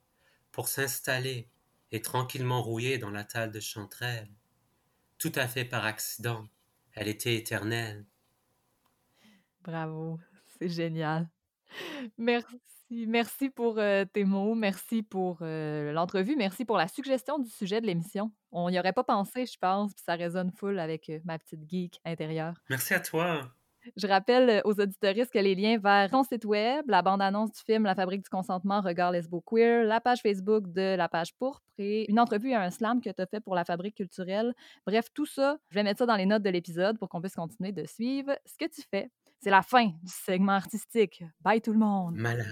[0.51, 1.49] pour s'installer
[1.91, 4.31] et tranquillement rouiller dans la talle de chanterelle.
[5.17, 6.49] Tout à fait par accident,
[6.93, 8.05] elle était éternelle.
[9.61, 11.29] Bravo, c'est génial.
[12.17, 12.74] Merci.
[13.07, 17.81] Merci pour euh, tes mots, merci pour euh, l'entrevue, merci pour la suggestion du sujet
[17.81, 18.31] de l'émission.
[18.51, 21.69] On n'y aurait pas pensé, je pense, puis ça résonne full avec euh, ma petite
[21.69, 22.53] geek intérieure.
[22.69, 23.51] Merci à toi.
[23.97, 27.83] Je rappelle aux auditoristes que les liens vers ton site web, la bande-annonce du film
[27.83, 32.09] La Fabrique du consentement, Regard Lesbo Queer, la page Facebook de La Page Pourpre et
[32.09, 34.53] une entrevue à un slam que tu as fait pour la Fabrique culturelle.
[34.87, 37.35] Bref, tout ça, je vais mettre ça dans les notes de l'épisode pour qu'on puisse
[37.35, 39.11] continuer de suivre ce que tu fais.
[39.45, 41.23] C'est la fin du segment artistique.
[41.39, 42.15] Bye tout le monde.
[42.15, 42.47] Malade.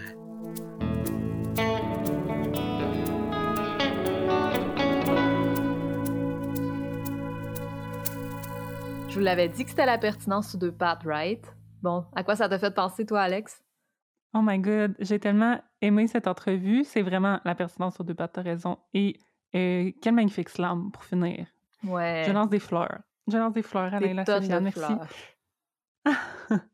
[9.10, 11.44] Je vous l'avais dit que c'était la pertinence sous deux pattes, right?
[11.82, 13.64] Bon, à quoi ça t'a fait penser, toi, Alex?
[14.36, 16.84] Oh my god, j'ai tellement aimé cette entrevue.
[16.84, 18.78] C'est vraiment la pertinence sur deux pattes, t'as raison.
[18.94, 19.18] Et
[19.56, 21.48] euh, quel magnifique slam pour finir.
[21.84, 22.24] Ouais.
[22.28, 23.00] Je lance des fleurs.
[23.28, 24.94] Je lance des fleurs à Leila Sofiane, merci.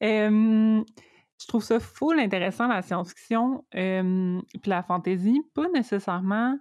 [0.00, 5.42] je trouve ça full intéressant, la science-fiction, hem, puis la fantasy.
[5.54, 6.58] Pas nécessairement,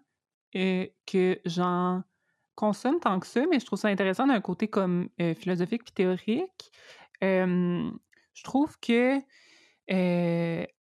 [0.53, 2.03] que j'en
[2.55, 6.71] consomme tant que ça, mais je trouve ça intéressant d'un côté comme, philosophique puis théorique.
[7.21, 9.19] Je trouve que,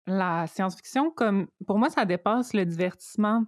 [0.06, 3.44] la science-fiction, comme pour moi, ça dépasse le divertissement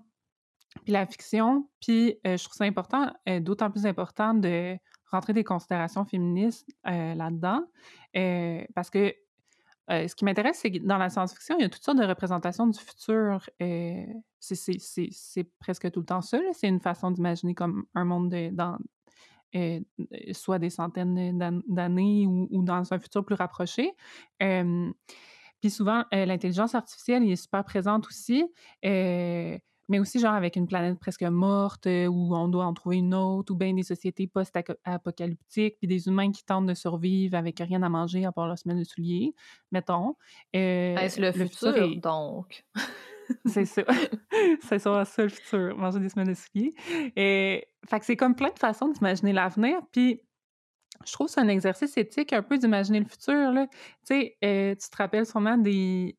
[0.85, 4.77] puis la fiction, puis euh, je trouve ça important, euh, d'autant plus important de
[5.11, 7.63] rentrer des considérations féministes euh, là-dedans,
[8.17, 9.15] euh, parce que
[9.91, 12.05] euh, ce qui m'intéresse, c'est que dans la science-fiction, il y a toutes sortes de
[12.05, 13.49] représentations du futur.
[14.39, 16.39] c'est- presque tout le temps ça.
[16.53, 18.77] C'est une façon d'imaginer comme un monde de- dans
[20.33, 23.95] soit des centaines d'an- d'années ou, dans un futur plus rapproché.
[24.39, 28.45] Puis souvent, l'intelligence artificielle elle est super présente aussi,
[29.89, 33.15] mais aussi genre avec une planète presque morte euh, où on doit en trouver une
[33.15, 37.83] autre, ou bien des sociétés post-apocalyptiques, puis des humains qui tentent de survivre avec rien
[37.83, 39.35] à manger à part leur semelle de souliers,
[39.73, 40.17] mettons.
[40.55, 42.65] Euh, Est-ce le, futur, est- donc?
[43.47, 43.83] c'est ça.
[44.63, 46.75] c'est ça, ça le futur, manger des semaines de souliers.
[47.17, 49.81] Et, fait que c'est comme plein de façons d'imaginer l'avenir.
[49.93, 50.23] Puis
[51.07, 53.53] je trouve que c'est un exercice éthique un peu d'imaginer le futur.
[53.53, 53.67] Là.
[53.69, 56.17] Tu sais, euh, tu te rappelles sûrement des,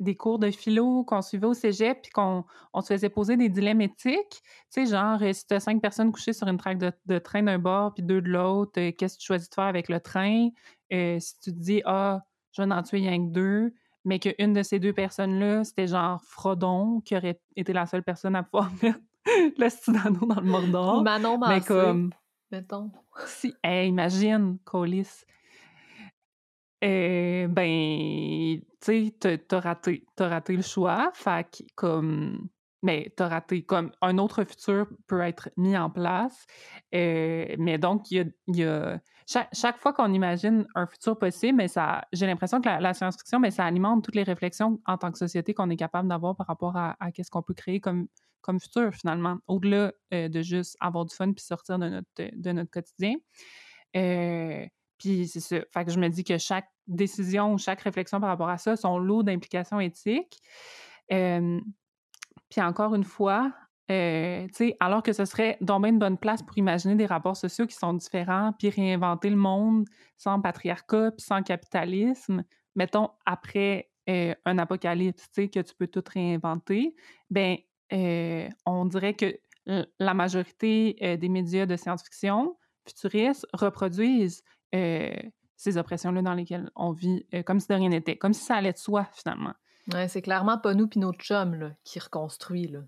[0.00, 3.48] des cours de philo qu'on suivait au cégep puis qu'on on se faisait poser des
[3.48, 4.42] dilemmes éthiques.
[4.72, 7.18] Tu sais, genre, euh, si tu as cinq personnes couchées sur une traque de, de
[7.18, 9.88] train d'un bord puis deux de l'autre, euh, qu'est-ce que tu choisis de faire avec
[9.88, 10.48] le train?
[10.92, 14.52] Euh, si tu te dis, ah, je vais en tuer rien que deux, mais qu'une
[14.52, 18.70] de ces deux personnes-là, c'était genre Frodon, qui aurait été la seule personne à pouvoir
[18.82, 19.00] mettre
[19.58, 21.02] le stylo dans le Mordor.
[21.02, 22.10] Manon Mais comme,
[22.50, 22.90] mettons.
[23.26, 25.24] si, hey, imagine, Colis.
[26.84, 32.48] Euh, ben, tu sais, t'as- raté, raté le choix, fait comme,
[32.82, 36.46] mais t'as raté, comme, un autre futur peut être mis en place,
[36.94, 41.68] euh, mais donc, il y a, chaque, chaque fois qu'on imagine un futur possible, mais
[41.68, 45.18] ça, j'ai l'impression que la, science-fiction, mais ça alimente toutes les réflexions en tant que
[45.18, 48.06] société qu'on est capable d'avoir par rapport à, à qu'est-ce qu'on peut créer comme,
[48.40, 52.52] comme futur, finalement, au-delà euh, de juste avoir du fun puis sortir de notre, de
[52.52, 53.16] notre quotidien.
[53.96, 54.64] Euh,
[54.98, 55.56] puis c'est ça.
[55.72, 58.76] Fait que je me dis que chaque décision ou chaque réflexion par rapport à ça
[58.76, 60.38] sont lourdes d'implications éthiques.
[61.08, 63.52] Puis encore une fois,
[63.90, 64.46] euh,
[64.80, 67.76] alors que ce serait donc bien une bonne place pour imaginer des rapports sociaux qui
[67.76, 75.28] sont différents, puis réinventer le monde sans patriarcat, puis sans capitalisme, mettons après un apocalypse,
[75.34, 76.94] que tu peux tout réinventer,
[77.30, 77.56] ben
[78.64, 82.56] on dirait que la majorité des médias de science-fiction
[82.86, 84.42] futuristes reproduisent
[84.74, 85.14] euh,
[85.56, 88.56] ces oppressions-là dans lesquelles on vit euh, comme si de rien n'était, comme si ça
[88.56, 89.54] allait de soi, finalement.
[89.92, 92.68] Ouais, c'est clairement pas nous puis notre chum là, qui reconstruit.
[92.68, 92.80] Là.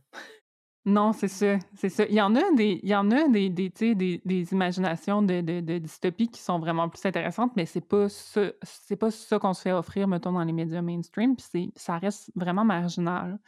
[0.86, 2.04] Non, c'est ça, c'est ça.
[2.06, 5.42] Il y en a des, il y en a des, des, des, des imaginations de,
[5.42, 9.38] de, de dystopie qui sont vraiment plus intéressantes, mais c'est pas ça, c'est pas ça
[9.38, 13.38] qu'on se fait offrir, mettons, dans les médias mainstream, puis ça reste vraiment marginal.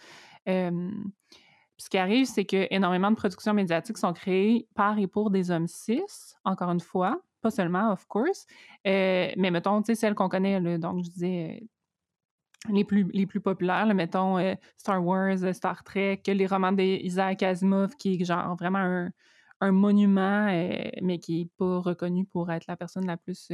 [0.47, 0.91] Euh,
[1.79, 5.51] ce qui arrive, c'est que énormément de productions médiatiques sont créées par et pour des
[5.51, 6.03] hommes cis,
[6.45, 8.47] encore une fois, pas seulement, of course,
[8.87, 11.67] euh, mais mettons, tu sais, celles qu'on connaît, là, donc je disais euh,
[12.73, 17.43] les plus, les plus populaires, là, mettons euh, Star Wars, Star Trek, les romans d'Isaac
[17.43, 19.11] Asimov, qui est genre vraiment un,
[19.61, 20.47] un monument,
[21.03, 23.51] mais qui n'est pas reconnu pour être la personne la plus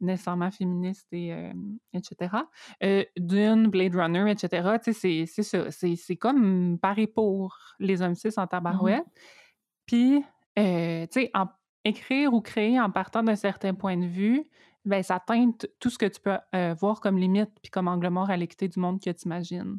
[0.00, 1.52] nécessairement féministe, et, euh,
[1.92, 2.44] etc.
[2.82, 4.78] Euh, Dune, Blade Runner, etc.
[4.82, 5.70] Tu sais, c'est- c'est ça.
[5.70, 9.04] C'est c'est comme pareil pour les hommes cis en tabarouette.
[9.86, 10.24] Puis,
[10.58, 11.46] euh, tu sais, en-
[11.84, 14.44] écrire ou créer en partant d'un certain point de vue,
[14.84, 18.08] ben ça teinte tout ce que tu peux euh, voir comme limite puis comme angle
[18.08, 19.78] mort à l'équité du monde que tu imagines.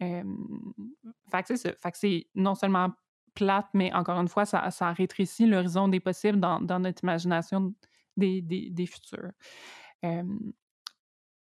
[0.00, 1.72] ça.
[1.72, 2.92] Fait que c'est non seulement
[3.34, 7.74] plate, mais encore une fois, ça, rétrécit l'horizon des possibles dans, notre imagination
[8.16, 9.32] des, futurs.
[10.04, 10.22] Euh,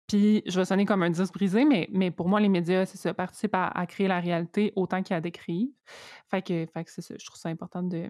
[0.06, 2.96] puis, je vais sonner comme un disque brisé, mais, mais pour moi, les médias, c'est
[2.96, 5.68] ça, participent à, à créer la réalité autant qu'à décrire.
[6.28, 8.08] Fait que c'est ça, je trouve ça important de,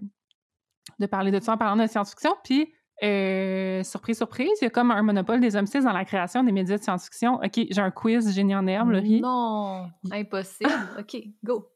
[0.98, 2.34] de parler de ça en parlant de science-fiction.
[2.44, 6.04] Puis, euh, surprise, surprise, il y a comme un monopole des hommes cis dans la
[6.04, 7.40] création des médias de science-fiction.
[7.42, 9.20] OK, j'ai un quiz génie en herbe, Laurie.
[9.20, 10.70] Non, impossible.
[10.98, 11.68] OK, go.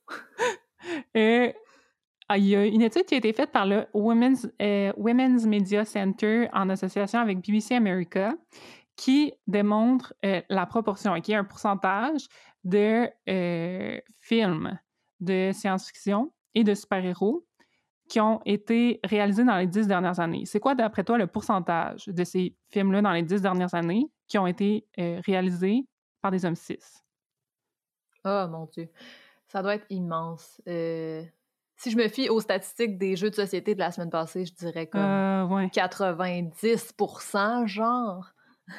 [1.16, 1.52] Euh,
[2.28, 5.44] ah, il y a une étude qui a été faite par le Women's, euh, Women's
[5.44, 8.34] Media Center en association avec BBC America
[8.96, 12.28] qui démontre euh, la proportion, qui est un pourcentage
[12.64, 13.08] de
[14.20, 14.78] films
[15.20, 17.47] de science-fiction et de super-héros
[18.08, 20.44] qui ont été réalisés dans les dix dernières années.
[20.46, 24.38] C'est quoi, d'après toi, le pourcentage de ces films-là dans les dix dernières années qui
[24.38, 25.86] ont été euh, réalisés
[26.22, 26.78] par des hommes cis?
[28.24, 28.88] Oh mon Dieu.
[29.46, 30.60] Ça doit être immense.
[30.68, 31.22] Euh,
[31.76, 34.52] si je me fie aux statistiques des jeux de société de la semaine passée, je
[34.54, 35.70] dirais comme Euh, ouais.
[35.70, 36.94] 90
[37.66, 38.32] genre.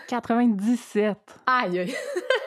[0.08, 1.18] 97.
[1.48, 1.96] Aïe, aïe.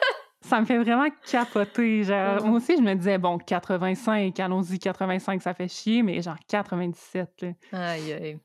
[0.43, 2.03] Ça me fait vraiment capoter.
[2.03, 2.45] Genre.
[2.45, 7.41] Moi aussi, je me disais, bon, 85, allons-y, 85, ça fait chier, mais genre 97,
[7.41, 7.49] là.
[7.71, 8.37] Aïe, aïe.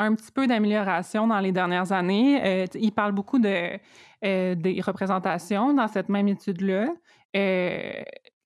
[0.00, 2.40] un petit peu d'amélioration dans les dernières années.
[2.44, 3.78] Euh, il parle beaucoup de,
[4.24, 6.86] euh, des représentations dans cette même étude-là.
[7.36, 8.02] Euh,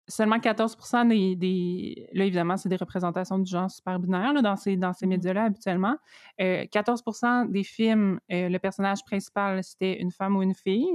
[0.09, 0.77] seulement 14
[1.09, 2.09] des, des...
[2.15, 5.11] Là, évidemment, c'est des représentations du genre super binaire là, dans ces, dans ces Mhm.
[5.11, 5.97] médias-là habituellement.
[6.41, 7.03] Euh, 14
[7.51, 10.91] des films, euh, le personnage principal, c'était une femme ou une fille.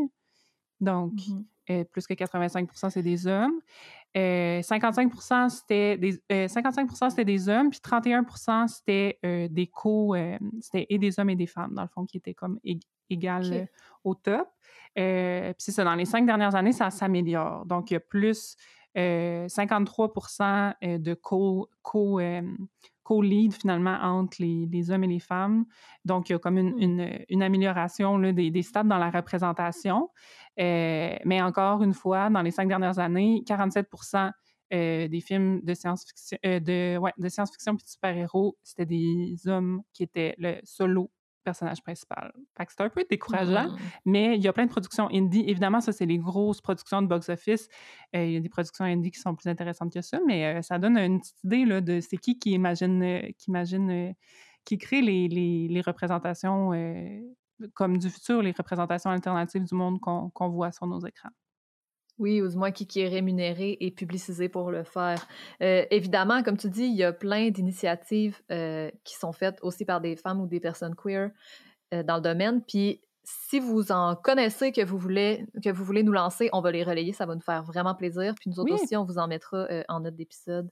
[0.79, 1.45] Donc, Mhm.
[1.69, 3.59] euh, plus que 85% c'est des hommes.
[4.15, 5.11] Euh, 55
[5.49, 10.15] c'était des, euh, 55 c'était des hommes, puis 31% c'était euh, des co...
[10.15, 12.81] euh, c'était et des hommes et des femmes, dans le fond, qui étaient comme ég-
[13.09, 13.65] égales euh,
[14.03, 14.47] au top.
[14.97, 17.65] Euh, puis c'est ça, dans les cinq dernières années, ça s'améliore.
[17.65, 18.55] Donc, il y a plus
[18.97, 22.41] euh, 53% euh, de co, co, euh,
[23.07, 25.63] co-lead, finalement, entre les, hommes et les femmes.
[26.03, 30.09] Donc, il y a comme une, amélioration des, des stats dans la représentation.
[30.59, 34.31] Euh, mais encore une fois, dans les cinq dernières années, 47%
[34.73, 40.35] euh, des films de science-fiction, euh, de, science-fiction de super-héros, c'était des hommes qui étaient
[40.37, 41.09] le solo
[41.49, 42.31] personnage principal.
[42.57, 43.77] Fait que c'était un peu décourageant, Mhm.
[44.05, 45.43] mais il y a plein de productions indie.
[45.47, 47.63] Évidemment, ça, c'est les grosses productions de box-office.
[48.15, 50.61] Euh, il y a des productions indie qui sont plus intéressantes que ça, mais euh,
[50.61, 54.13] ça donne une petite idée là, de c'est qui qui imagine, euh, qui, imagine
[54.65, 56.71] qui crée les, les, les représentations
[57.73, 61.29] comme du futur, les représentations alternatives du monde qu'on qu'on voit sur nos écrans.
[62.19, 65.27] Oui, ou du moins qui, qui est rémunéré et publicisé pour le faire.
[65.61, 69.85] Euh, évidemment, comme tu dis, il y a plein d'initiatives euh, qui sont faites aussi
[69.85, 71.29] par des femmes ou des personnes queer
[71.93, 72.63] euh, dans le domaine.
[72.63, 76.71] Puis si vous en connaissez que vous voulez que vous voulez nous lancer, on va
[76.71, 78.33] les relayer, ça va nous faire vraiment plaisir.
[78.39, 78.79] Puis nous autres Oui.
[78.81, 80.69] aussi, on vous en mettra en note d'épisode.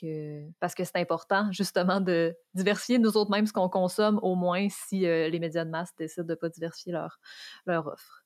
[0.00, 4.34] Que, parce que c'est important justement de diversifier nous autres même ce qu'on consomme, au
[4.34, 7.20] moins si les médias de masse décident de ne pas diversifier leur,
[7.64, 8.17] leur offre.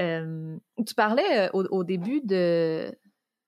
[0.00, 2.92] Euh, tu parlais euh, au, au début de,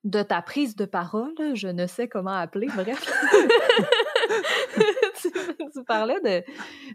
[0.05, 3.01] de ta prise de parole, je ne sais comment appeler, bref.
[5.21, 5.31] tu,
[5.73, 6.45] tu parlais de,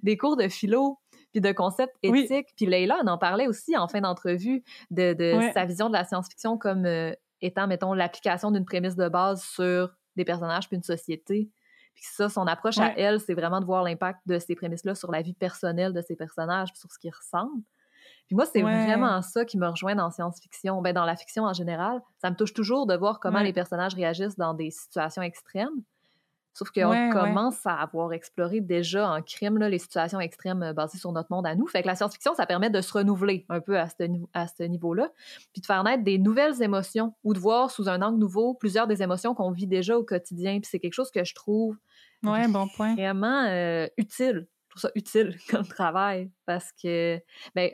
[0.03, 0.99] des cours de philo
[1.31, 2.21] puis de concepts Oui.
[2.23, 2.49] éthiques.
[2.57, 5.51] Puis Leïla en en parlait aussi en fin d'entrevue de, de Ouais.
[5.53, 9.91] sa vision de la science-fiction comme euh, étant, mettons, l'application d'une prémisse de base sur
[10.17, 11.49] des personnages puis une société.
[11.93, 15.11] Puis ça, son approche à elle, c'est vraiment de voir l'impact de ces prémisses-là sur
[15.11, 17.61] la vie personnelle de ces personnages, puis sur ce qu'ils ressemblent.
[18.31, 18.85] Puis moi, c'est Ouais.
[18.85, 21.99] vraiment ça qui me rejoint dans science-fiction, ben dans la fiction en général.
[22.21, 23.43] Ça me touche toujours de voir comment Ouais.
[23.43, 25.67] les personnages réagissent dans des situations extrêmes.
[26.53, 30.71] Sauf qu'on Ouais, commence à avoir exploré déjà en crime là, les situations extrêmes euh,
[30.71, 31.67] basées sur notre monde à nous.
[31.67, 33.95] Fait que la science-fiction, ça permet de se renouveler un peu à ce,
[34.33, 35.09] à ce niveau-là,
[35.51, 38.87] puis de faire naître des nouvelles émotions ou de voir sous un angle nouveau plusieurs
[38.87, 40.53] des émotions qu'on vit déjà au quotidien.
[40.61, 41.77] Puis c'est quelque chose que je trouve
[42.23, 42.95] Ouais, bon point.
[42.95, 44.47] vraiment euh, utile.
[44.73, 47.19] Je trouve ça utile comme travail parce que,
[47.55, 47.71] ben,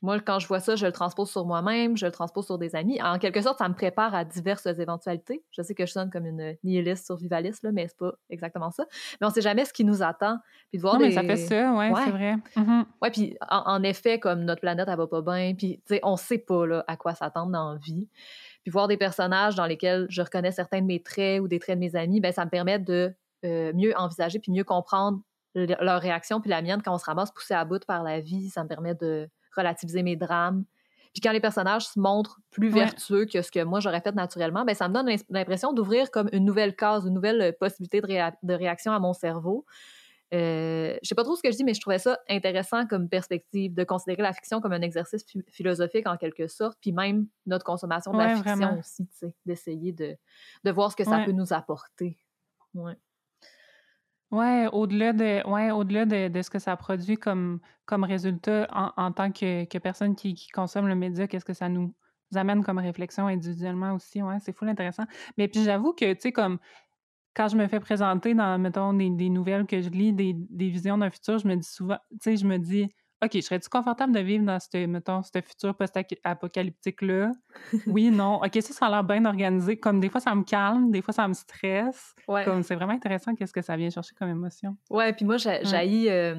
[0.00, 2.76] moi, quand je vois ça, je le transpose sur moi-même, je le transpose sur des
[2.76, 3.02] amis.
[3.02, 5.44] En quelque sorte, ça me prépare à diverses éventualités.
[5.50, 8.86] Je sais que je sonne comme une nihiliste survivaliste, là, mais c'est pas exactement ça.
[9.20, 10.38] Mais on sait jamais ce qui nous attend.
[10.70, 12.00] Puis de voir Non, mais ça fait ça, ouais, Ouais.
[12.04, 12.36] c'est vrai.
[12.56, 12.84] Mhm.
[13.02, 16.00] Ouais, puis en, en effet, comme notre planète, elle va pas bien, puis tu sais,
[16.04, 18.08] on sait pas là, à quoi s'attendre dans la vie.
[18.62, 21.76] Puis voir des personnages dans lesquels je reconnais certains de mes traits ou des traits
[21.76, 23.12] de mes amis, ben ça me permet de
[23.44, 25.20] euh, mieux envisager puis mieux comprendre
[25.54, 28.20] le- leur réaction puis la mienne quand on se ramasse poussé à bout par la
[28.20, 28.48] vie.
[28.50, 30.64] Ça me permet de relativiser mes drames.
[31.12, 32.80] Puis quand les personnages se montrent plus Ouais.
[32.84, 36.28] vertueux que ce que moi j'aurais fait naturellement, ben ça me donne l'impression d'ouvrir comme
[36.32, 39.66] une nouvelle case, une nouvelle euh, possibilité de, réa- de réaction à mon cerveau.
[40.32, 43.08] Euh, je sais pas trop ce que je dis, mais je trouvais ça intéressant comme
[43.08, 47.26] perspective de considérer la fiction comme un exercice phi- philosophique en quelque sorte, puis même
[47.46, 48.78] notre consommation de la fiction vraiment.
[48.78, 49.08] aussi,
[49.44, 50.16] d'essayer de,
[50.62, 51.24] de voir ce que ça Ouais.
[51.24, 52.16] peut nous apporter.
[52.74, 52.96] Ouais.
[54.30, 58.92] Ouais, au-delà de, ouais, au-delà de, de ce que ça produit comme, comme résultat en,
[58.96, 61.94] en tant que, que personne qui, qui consomme le média, qu'est-ce que ça nous
[62.36, 65.02] amène comme réflexion individuellement aussi, ouais, c'est full intéressant.
[65.36, 66.60] Mais puis j'avoue que, tu sais, comme
[67.34, 70.70] quand je me fais présenter dans, mettons, des, des nouvelles que je lis, des, des
[70.70, 72.88] visions d'un futur, je me dis souvent, tu sais, je me dis,
[73.22, 77.32] OK, serais-tu confortable de vivre dans ce, mettons, ce futur post-apocalyptique-là?
[77.86, 78.36] Oui, non.
[78.42, 79.78] OK, ça, ça a l'air bien organisé.
[79.78, 82.14] Comme des fois, ça me calme, des fois, ça me stresse.
[82.28, 82.44] Ouais.
[82.44, 84.76] Comme c'est vraiment intéressant qu'est-ce que ça vient chercher comme émotion.
[84.88, 86.36] Ouais, puis moi, j'ai j'haïs, euh,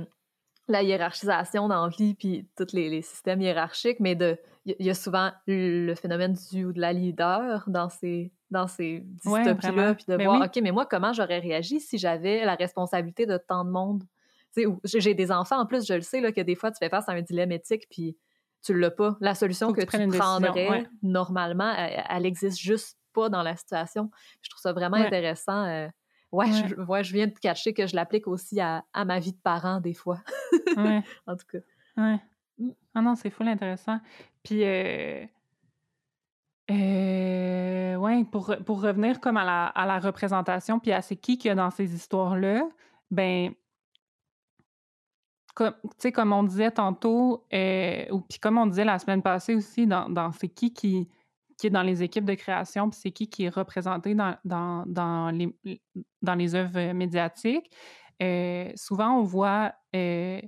[0.67, 4.85] la hiérarchisation dans la vie, puis tous les, les systèmes hiérarchiques, mais de il y,
[4.85, 9.55] y a souvent le phénomène du ou de la leader dans ces, dans ces Ouais,
[9.55, 10.47] dystopies-là, puis de Ben voir, oui.
[10.47, 14.03] OK, mais moi, comment j'aurais réagi si j'avais la responsabilité de tant de monde?
[14.83, 17.07] J'ai des enfants, en plus, je le sais, là, que des fois, tu fais face
[17.07, 18.17] à un dilemme éthique, puis
[18.63, 19.17] tu l'as pas.
[19.21, 20.87] La solution Faut que que, tu décision, prendrais ouais.
[21.01, 24.09] normalement, elle, elle existe juste pas dans la situation.
[24.41, 25.65] Je trouve ça vraiment intéressant.
[25.65, 25.87] Euh,
[26.31, 29.79] ouais, Je, je viens de cacher que je l'applique aussi à, ma vie de parent
[29.79, 30.21] des fois.
[30.77, 31.59] en tout cas.
[31.97, 32.19] Ouais.
[32.57, 32.69] Mm.
[32.95, 33.99] Ah non, c'est full intéressant.
[34.43, 35.25] Puis, euh,
[36.69, 41.37] euh, ouais, pour, pour revenir comme à la, à la représentation, puis à c'est qui
[41.37, 42.67] qu'il y a dans ces histoires-là,
[43.09, 43.53] ben,
[45.53, 45.73] comme,
[46.13, 50.31] comme on disait tantôt, euh, ou puis comme on disait la semaine passée aussi, dans,
[50.31, 51.07] c'est qui qui,
[51.63, 55.81] est dans les équipes de création, puis c'est qui qui est représenté dans, les,
[56.21, 57.69] dans les œuvres médiatiques.
[58.21, 60.41] Euh, souvent, on voit euh,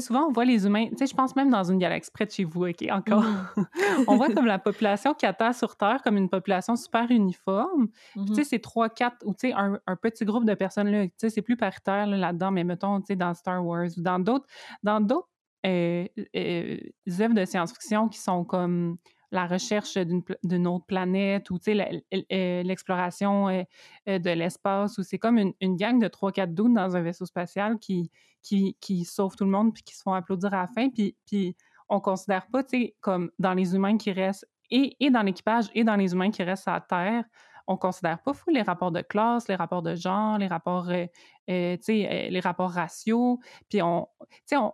[0.00, 2.26] sais, souvent, on voit les humains, tu sais, je pense même dans une galaxie près
[2.26, 3.22] de chez vous, OK, encore.
[3.22, 3.46] Mm.
[4.08, 7.88] on voit comme la population qui attend sur Terre comme une population super uniforme.
[7.88, 8.44] tu sais, mm-hmm.
[8.44, 11.42] c'est trois, quatre, ou tu sais, un, petit groupe de personnes, là, tu sais, c'est
[11.42, 14.46] plus paritaire là-dedans, mais mettons, tu sais, dans Star Wars ou dans d'autres,
[14.82, 15.28] dans d'autres
[15.66, 16.76] euh, euh,
[17.20, 18.98] œuvres de science-fiction qui sont comme
[19.34, 23.62] la recherche d'une autre planète ou euh, l'exploration euh,
[24.08, 27.78] euh, de l'espace, c'est comme une, une, gang de 3-4 doutes dans un vaisseau spatial
[27.78, 28.10] qui,
[28.42, 30.88] qui, tout le monde puis qui se font applaudir à la fin.
[30.88, 31.56] Puis, puis
[31.88, 32.62] on considère pas,
[33.00, 36.42] comme dans les humains qui restent, et, et dans l'équipage et dans les humains qui
[36.42, 37.24] restent à Terre,
[37.66, 41.06] on considère pas fou les rapports de classe, les rapports de genre, les rapports, euh,
[41.50, 43.40] euh, euh, les rapports raciaux.
[43.68, 44.06] Puis on,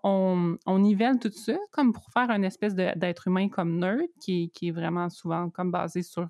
[0.02, 4.50] on, on, nivelle tout ça comme pour faire une espèce d'être humain comme nerd qui,
[4.50, 6.28] qui, est vraiment souvent comme basé sur,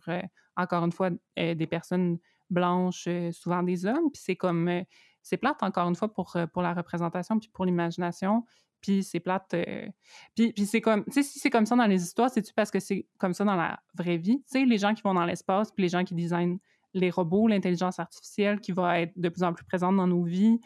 [0.57, 2.19] encore une fois, des personnes
[2.51, 4.11] blanches, souvent des hommes.
[4.13, 4.83] Puis c'est comme,
[5.23, 8.45] c'est plate encore une fois pour, pour la représentation puis pour l'imagination
[8.81, 9.55] puis c'est plate.
[9.55, 9.87] Euh,
[10.35, 12.81] puis, c'est comme, tu sais, si c'est comme ça dans les histoires, c'est-tu parce que
[12.81, 14.39] c'est comme ça dans la vraie vie?
[14.43, 16.59] Tu sais, les gens qui vont dans l'espace, puis les gens qui designent
[16.93, 20.59] les robots, l'intelligence artificielle qui va être de plus en plus présente dans nos vies,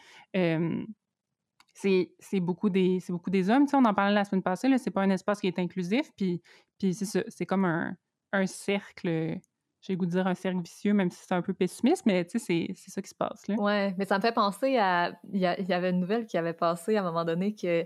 [1.73, 3.65] c'est beaucoup, des, beaucoup des hommes.
[3.65, 6.11] Tu sais, on en parlait la semaine passée, c'est pas un espace qui est inclusif,
[6.15, 6.41] puis,
[6.79, 7.95] puis c'est comme un,
[8.31, 9.39] un cercle
[9.85, 12.25] j'ai le goût de dire un cercle vicieux, même si c'est un peu pessimiste, mais
[12.25, 13.47] tu sais, c'est ça qui se passe.
[13.47, 13.55] Là.
[13.55, 15.13] Ouais, mais ça me fait penser à.
[15.31, 17.85] Il y, avait une nouvelle qui avait passé à un moment donné que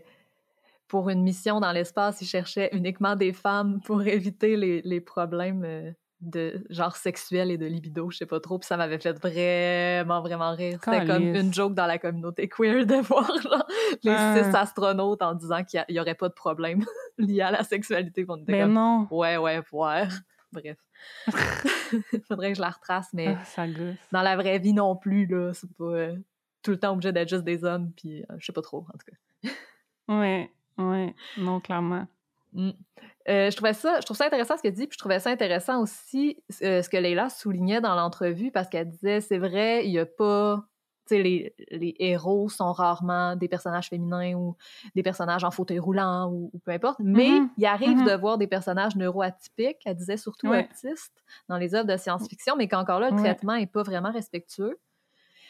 [0.90, 5.64] pour une mission dans l'espace, ils cherchaient uniquement des femmes pour éviter les, les problèmes
[5.64, 9.14] euh, de genre sexuel et de libido, je sais pas trop, puis ça m'avait fait
[9.14, 10.80] vraiment, vraiment rire.
[10.84, 13.66] C'était comme une joke dans la communauté queer de voir genre,
[14.04, 14.36] les ah.
[14.44, 16.84] six astronautes en disant qu'il n'y aurait pas de problème
[17.18, 18.26] lié à la sexualité.
[18.28, 19.08] Mais ben non!
[19.12, 20.08] Ouais, ouais, voir.
[20.52, 20.78] Bref.
[22.28, 23.68] Faudrait que je la retrace, mais ah,
[24.12, 26.18] dans la vraie vie non plus, là, c'est pas euh,
[26.64, 28.98] tout le temps obligé d'être juste des hommes, puis euh, je sais pas trop, en
[28.98, 29.50] tout cas.
[30.20, 30.52] ouais.
[30.80, 32.08] Oui, non, clairement.
[32.54, 32.72] Mmh.
[33.28, 35.30] Euh, je trouvais ça, je trouve ça intéressant ce qu'elle dit, puis je trouvais ça
[35.30, 39.92] intéressant aussi euh, ce que Leila soulignait dans l'entrevue parce qu'elle disait c'est vrai, il
[39.92, 40.66] y a pas,
[41.06, 44.56] tu sais, les, les, héros sont rarement des personnages féminins ou
[44.96, 48.40] des personnages en fauteuil roulant ou, peu importe, mais mmh il arrive mmh de voir
[48.40, 53.12] des personnages neuroatypiques, elle disait surtout autistes dans les œuvres de science-fiction, mais qu'encore là,
[53.12, 54.80] le traitement est pas vraiment respectueux.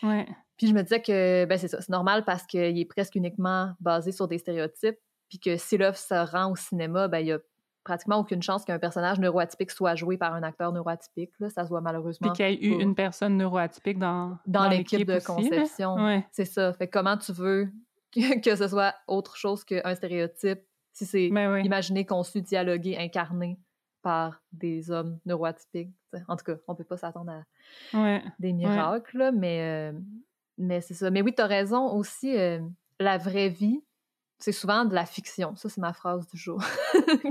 [0.03, 0.27] Ouais.
[0.57, 3.73] Puis je me disais que ben c'est ça, c'est normal parce qu'il est presque uniquement
[3.79, 4.99] basé sur des stéréotypes
[5.29, 7.39] puis que si l'œuvre se rend au cinéma, ben, il y a
[7.83, 11.31] pratiquement aucune chance qu'un personnage neuroatypique soit joué par un acteur neuroatypique.
[11.39, 11.49] Là.
[11.49, 12.29] Ça se voit malheureusement.
[12.29, 16.21] Puis qu'il y ait eu une personne neuroatypique dans, dans, l'équipe de conception.
[16.31, 16.73] C'est ça.
[16.73, 17.69] Fait comment tu veux
[18.11, 20.61] que, ce soit autre chose qu'un stéréotype
[20.91, 23.57] si c'est ben imaginé, conçu, dialogué, incarné
[24.01, 25.93] par des hommes neuroatypiques.
[26.27, 27.31] En tout cas, on peut pas s'attendre
[27.93, 29.99] à des miracles, mais, euh,
[30.57, 31.11] mais c'est ça.
[31.11, 32.35] Mais oui, tu as raison aussi.
[32.35, 32.59] Euh,
[32.99, 33.81] la vraie vie,
[34.39, 35.55] c'est souvent de la fiction.
[35.55, 36.63] Ça, c'est ma phrase du jour.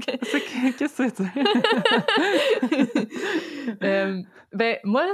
[0.03, 1.21] Qu'est-ce que c'est?
[3.83, 5.07] euh, ben, moi,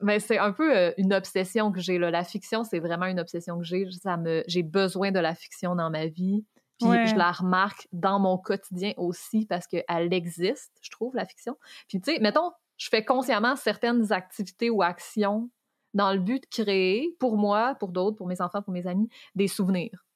[0.00, 1.98] ben, c'est un peu euh, une obsession que j'ai.
[1.98, 3.84] La fiction, c'est vraiment une obsession que j'ai.
[3.84, 4.44] Me...
[4.46, 6.44] J'ai besoin de la fiction dans ma vie.
[6.80, 11.56] Puis je la remarque dans mon quotidien aussi parce qu'elle existe, je trouve, la fiction.
[11.88, 15.50] Puis tu sais, mettons, je fais consciemment certaines activités ou actions
[15.92, 19.08] dans le but de créer, pour moi, pour d'autres, pour mes enfants, pour mes amis,
[19.34, 20.06] des souvenirs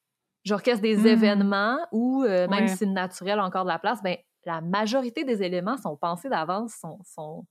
[0.43, 1.07] j'orchestre des mmh.
[1.07, 5.41] événements où, euh, même si c'est naturel encore de la place, ben, la majorité des
[5.43, 7.45] éléments sont pensés d'avance, sont, sont,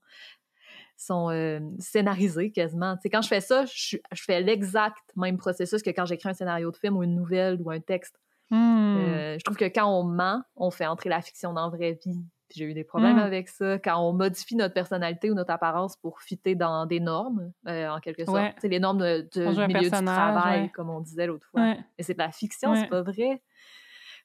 [0.95, 2.95] sont euh, scénarisés quasiment.
[3.05, 6.77] quand je fais ça, je, fais l'exact même processus que quand j'écris un scénario de
[6.77, 8.19] film ou une nouvelle ou un texte.
[8.51, 8.57] Mmh.
[8.57, 11.99] Euh, je trouve que quand on ment, on fait entrer la fiction dans la vraie
[12.05, 12.23] vie
[12.55, 13.19] j'ai eu des problèmes mmh.
[13.19, 13.79] avec ça.
[13.79, 17.99] Quand on modifie notre personnalité ou notre apparence pour fitter dans des normes, euh, en
[17.99, 18.55] quelque sorte.
[18.59, 21.75] C'est les normes de, milieu du travail, comme on disait l'autre fois.
[21.97, 23.41] Et c'est de la fiction, c'est pas vrai.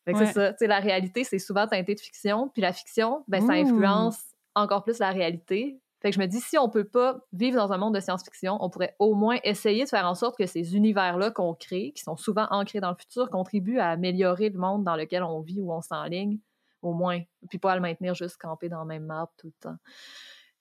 [0.06, 0.52] c'est ça.
[0.60, 2.48] la réalité, c'est souvent teinté de fiction.
[2.48, 4.22] Puis la fiction, ben, ça influence
[4.54, 5.80] encore plus la réalité.
[6.00, 8.56] Fait que je me dis, si on peut pas vivre dans un monde de science-fiction,
[8.60, 12.04] on pourrait au moins essayer de faire en sorte que ces univers-là qu'on crée, qui
[12.04, 15.60] sont souvent ancrés dans le futur, contribuent à améliorer le monde dans lequel on vit
[15.60, 16.38] ou on s'enligne
[16.82, 17.20] au moins.
[17.48, 19.76] Puis pas à le maintenir juste campé dans le même map tout le temps.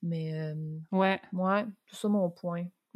[0.02, 1.20] Mais, euh, Ouais.
[1.34, 2.66] ouais, c'est ça mon point.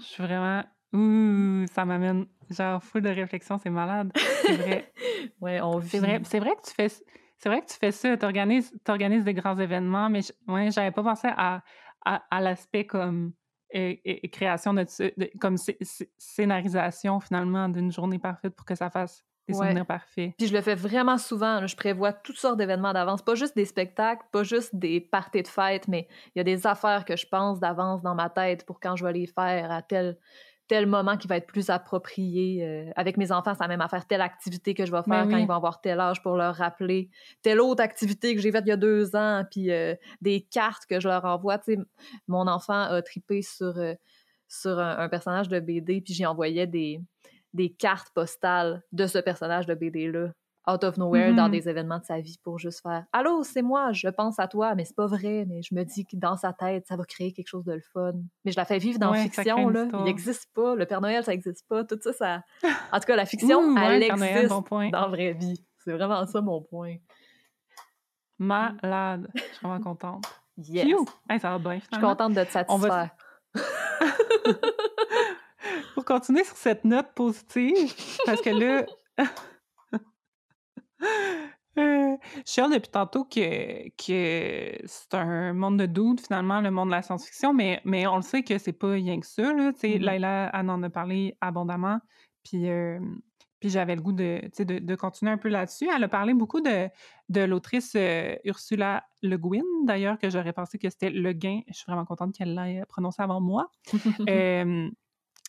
[0.00, 0.62] Je suis vraiment
[0.92, 4.10] ouh, ça m'amène genre full de réflexion, c'est malade.
[4.14, 4.92] C'est vrai.
[5.40, 8.16] Ouais, on C'est vrai, c'est vrai que tu fais c'est vrai que tu fais ça,
[8.16, 8.72] tu organises,
[9.24, 11.62] des grands événements, mais je, ouais, j'avais pas pensé à,
[12.04, 13.32] à, à l'aspect comme
[13.74, 13.94] euh,
[14.30, 14.82] création de,
[15.18, 19.66] de- comme scé- scé- scénarisation finalement d'une journée parfaite pour que ça fasse des Ouais.
[19.66, 20.32] souvenirs parfaits.
[20.38, 21.60] Puis je le fais vraiment souvent.
[21.60, 21.66] là.
[21.66, 23.22] Je prévois toutes sortes d'événements d'avance.
[23.22, 26.66] Pas juste des spectacles, pas juste des parties de fête, mais il y a des
[26.66, 29.82] affaires que je pense d'avance dans ma tête pour quand je vais les faire à
[29.82, 30.16] tel,
[30.68, 32.64] tel moment qui va être plus approprié.
[32.64, 34.06] Euh, avec mes enfants, c'est la même affaire.
[34.06, 36.54] Telle activité que je vais faire Ben quand ils vont avoir tel âge pour leur
[36.54, 37.10] rappeler.
[37.42, 39.42] Telle autre activité que j'ai faite il y a deux ans.
[39.50, 41.58] Puis euh, des cartes que je leur envoie.
[41.58, 41.78] Tu sais,
[42.28, 43.94] mon enfant a tripé sur, euh,
[44.46, 47.00] sur un, un personnage de BD, puis j'y envoyais des,
[47.52, 50.28] des cartes postales de ce personnage de BD-là,
[50.70, 51.52] out of nowhere, dans Mhm.
[51.52, 54.74] des événements de sa vie, pour juste faire «Allô, c'est moi, je pense à toi,
[54.74, 57.32] mais c'est pas vrai, mais je me dis que dans sa tête, ça va créer
[57.32, 58.12] quelque chose de le fun.»
[58.44, 59.84] Mais je la fais vivre dans Ouais, fiction, là.
[59.84, 60.02] histoire.
[60.02, 60.74] Il n'existe pas.
[60.76, 61.82] Le Père Noël, ça n'existe pas.
[61.84, 62.42] Tout ça, ça...
[62.92, 64.90] En tout cas, la fiction, Ouh, ouais, elle Père Noël, existe bon point.
[64.90, 65.64] dans la vraie vie.
[65.78, 66.96] C'est vraiment ça, mon point.
[68.38, 69.28] Malade.
[69.34, 70.24] Je suis vraiment contente.
[70.58, 70.86] Yes!
[71.28, 72.10] Hey, ça va bien Je suis finalement.
[72.10, 73.10] contente de te On va- satisfaire.
[76.10, 77.94] continuer sur cette note positive,
[78.26, 78.84] parce que là,
[81.78, 86.88] euh, je suis depuis tantôt que, que c'est un monde de doute, finalement, le monde
[86.88, 89.52] de la science-fiction, mais, mais on le sait que c'est pas rien que ça.
[89.52, 89.98] Là, Mhm.
[89.98, 92.00] Laila, elle en a parlé abondamment,
[92.42, 92.98] puis, euh,
[93.60, 95.88] puis j'avais le goût de, de continuer un peu là-dessus.
[95.94, 96.88] Elle a parlé beaucoup de,
[97.28, 101.60] de l'autrice euh, Ursula Le Guin, d'ailleurs, que j'aurais pensé que c'était Le Guin.
[101.68, 103.70] Je suis vraiment contente qu'elle l'ait prononcé avant moi.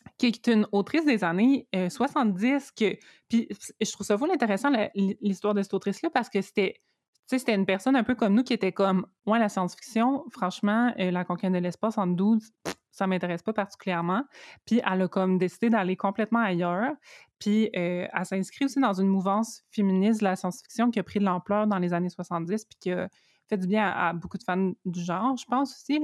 [0.06, 2.72] Euh, qui est une autrice des années euh, 70.
[2.72, 2.96] Que,
[3.28, 3.48] puis
[3.80, 6.80] je trouve ça vraiment intéressant, l'histoire de cette autrice-là, parce que c'était.
[7.28, 11.10] C'était une personne un peu comme nous qui était comme Moi, la science-fiction, franchement, euh,
[11.10, 14.24] la conquête de l'espace en 12, pff, ça m'intéresse pas particulièrement.
[14.66, 16.92] Puis elle a comme décidé d'aller complètement ailleurs.
[17.38, 21.18] Puis euh, elle s'inscrit aussi dans une mouvance féministe de la science-fiction qui a pris
[21.18, 23.08] de l'ampleur dans les années 70, puis qui a
[23.48, 26.00] fait du bien à, beaucoup de fans du genre, je pense aussi.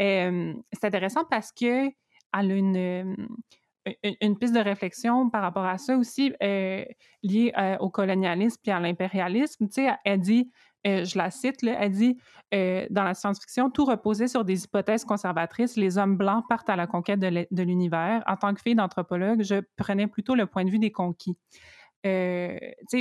[0.00, 1.88] Euh, C'est intéressant parce que
[2.38, 3.14] elle a une, euh,
[4.02, 6.84] une, une piste de réflexion par rapport à ça aussi, euh,
[7.22, 9.66] liée euh, au colonialisme puis à l'impérialisme.
[9.68, 10.50] Tu sais, elle dit,
[10.86, 12.18] euh, je la cite, là, elle dit
[12.52, 15.76] dans la science-fiction, tout reposait sur des hypothèses conservatrices.
[15.76, 18.22] Les hommes blancs partent à la conquête de l'univers.
[18.26, 21.36] En tant que fille d'anthropologue, je prenais plutôt le point de vue des conquis.
[22.06, 22.56] Euh,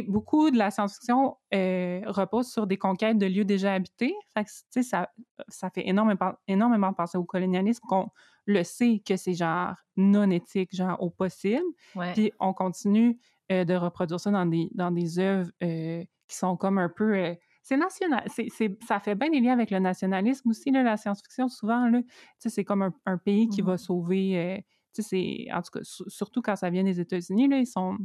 [0.07, 4.15] beaucoup de la science-fiction repose sur des conquêtes de lieux déjà habités.
[4.35, 5.09] Fait que, ça,
[5.47, 8.09] ça fait énormément, énormément penser au colonialisme, qu'on
[8.45, 11.63] le sait que c'est genre non éthique, genre au possible.
[11.95, 12.13] Ouais.
[12.13, 13.19] Puis on continue
[13.51, 17.15] euh, de reproduire ça dans des, dans des œuvres euh, qui sont comme un peu.
[17.15, 18.23] euh, c'est national.
[18.27, 18.47] c'est
[18.85, 21.87] ça fait bien des liens avec le nationalisme aussi, là, la science-fiction, souvent.
[21.87, 22.01] Là,
[22.37, 23.77] c'est comme un, un pays qui va Mhm.
[23.79, 24.65] sauver.
[24.93, 27.97] c'est- en tout cas, sur- surtout quand ça vient des États-Unis, là, ils sont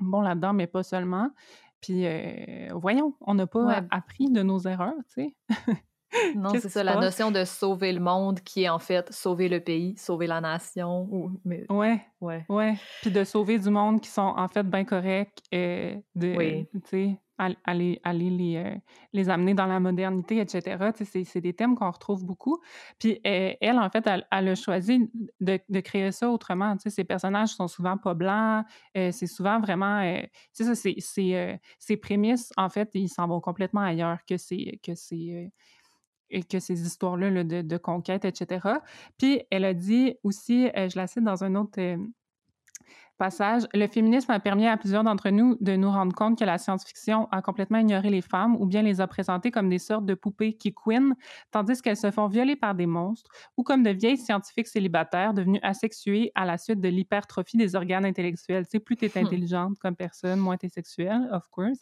[0.00, 1.30] bons là-dedans, mais pas seulement.
[1.80, 2.04] Puis,
[2.72, 3.86] voyons, on n'a pas Ouais.
[3.90, 5.36] appris de nos erreurs, tu sais.
[6.34, 9.60] Non, c'est ça, la notion de sauver le monde qui est en fait sauver le
[9.60, 11.06] pays, sauver la nation.
[11.10, 11.30] Ou...
[11.44, 11.66] Mais...
[11.70, 12.44] Ouais, Ouais.
[12.48, 12.74] ouais.
[13.02, 16.66] Puis de sauver du monde qui sont en fait bien corrects, euh, de, Oui.
[16.72, 18.74] tu sais, al- aller, aller les, euh,
[19.12, 20.60] les amener dans la modernité, etc.
[20.92, 22.58] Tu sais, c'est- c'est des thèmes qu'on retrouve beaucoup.
[22.98, 25.08] Puis euh, elle, en fait, elle, elle a choisi
[25.40, 26.74] de, de créer ça autrement.
[26.76, 28.64] Tu sais, ses personnages sont souvent pas blancs.
[28.96, 30.02] euh, c'est souvent vraiment...
[30.02, 34.36] tu sais, ça, c'est- c'est, ses prémices, en fait, ils s'en vont complètement ailleurs que
[34.36, 34.80] ces...
[34.82, 35.48] Que ces euh,
[36.50, 38.66] que ces histoires-là là, de, de conquête, etc.
[39.18, 41.96] Puis elle a dit aussi, euh, je la cite dans un autre euh,
[43.18, 46.56] passage, le féminisme a permis à plusieurs d'entre nous de nous rendre compte que la
[46.58, 50.14] science-fiction a complètement ignoré les femmes ou bien les a présentées comme des sortes de
[50.14, 51.14] poupées qui couinent,
[51.50, 55.60] tandis qu'elles se font violer par des monstres, ou comme de vieilles scientifiques célibataires devenues
[55.62, 58.64] asexuées à la suite de l'hypertrophie des organes intellectuels.
[58.66, 59.24] Tu sais, plus tu es Hmm.
[59.24, 61.78] intelligente comme personne, moins tu es sexuelle, of course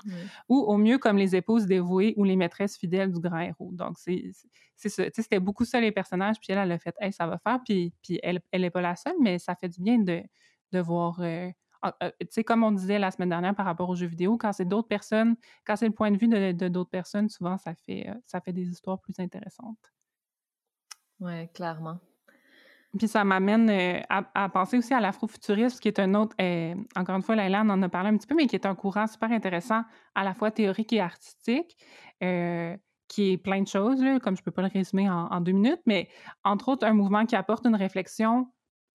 [0.49, 3.70] ou au mieux comme les épouses dévouées ou les maîtresses fidèles du grand héros.
[3.72, 4.30] Donc, c'est
[4.76, 5.05] c'est ça.
[5.05, 6.37] Tu sais, C'était beaucoup ça, les personnages.
[6.41, 7.61] Puis elle, elle a fait, hey, ça va faire.
[7.64, 10.22] Puis, puis elle n'est pas la seule, mais ça fait du bien de,
[10.73, 11.21] de voir.
[11.21, 11.51] euh,
[11.85, 14.53] euh, tu sais, comme on disait la semaine dernière par rapport aux jeux vidéo, quand
[14.53, 17.75] c'est d'autres personnes, quand c'est le point de vue de de d'autres personnes, souvent, ça
[17.75, 19.93] fait, euh, ça fait des histoires plus intéressantes.
[21.21, 21.99] Ouais, clairement.
[22.99, 26.75] Puis ça m'amène euh, à, à penser aussi à l'afrofuturisme, qui est un autre, euh,
[26.97, 29.07] encore une fois, Laila en a parlé un petit peu, mais qui est un courant
[29.07, 29.83] super intéressant,
[30.14, 31.77] à la fois théorique et artistique,
[32.23, 32.75] euh,
[33.09, 35.53] qui est plein de choses, là, comme je peux pas le résumer en, en deux
[35.53, 36.09] minutes, mais
[36.43, 38.51] entre autres, un mouvement qui apporte une réflexion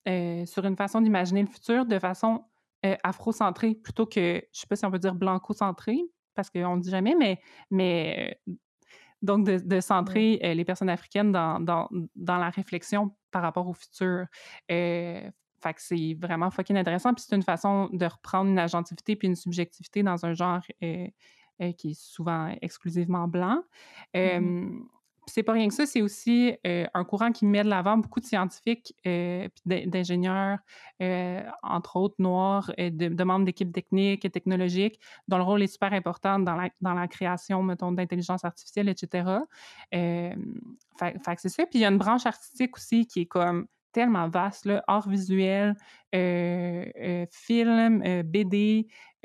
[0.07, 2.43] euh, sur une façon d'imaginer le futur de façon
[2.85, 6.01] euh, afrocentrée, plutôt que, je sais pas si on peut dire blanco-centrée,
[6.33, 7.39] parce qu'on ne dit jamais, mais,
[7.69, 8.53] mais euh,
[9.21, 14.25] Donc, de, centrer les personnes africaines dans, dans, dans, la réflexion par rapport au futur.
[15.61, 17.13] Fait que c'est vraiment fucking intéressant.
[17.13, 21.07] Puis c'est une façon de reprendre une agentivité puis une subjectivité dans un genre euh,
[21.61, 23.61] euh, qui est souvent exclusivement blanc.
[24.15, 24.81] Mmh
[25.27, 28.19] c'est pas rien que ça, c'est aussi euh, un courant qui met de l'avant beaucoup
[28.19, 30.59] de scientifiques et d'ingénieurs,
[31.63, 36.39] entre autres noirs, de, membres d'équipes techniques et technologiques, dont le rôle est super important
[36.39, 39.39] dans la, création, mettons, d'intelligence artificielle, etc.
[39.91, 41.65] fait, que c'est ça.
[41.65, 45.07] Puis il y a une branche artistique aussi qui est comme tellement vaste, là, art
[45.07, 45.75] visuel,
[46.15, 48.01] euh, euh, film,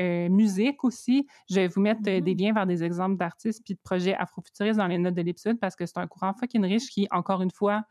[0.00, 1.26] euh, musique aussi.
[1.48, 4.78] Je vais vous mettre des mmh liens vers des exemples d'artistes puis de projets afrofuturistes
[4.78, 7.50] dans les notes de l'épisode parce que c'est un courant fucking riche qui, encore une
[7.50, 7.84] fois,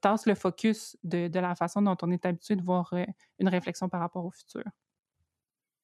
[0.00, 2.94] tasse le focus de, la façon dont on est habitué de voir
[3.38, 4.64] une réflexion par rapport au futur.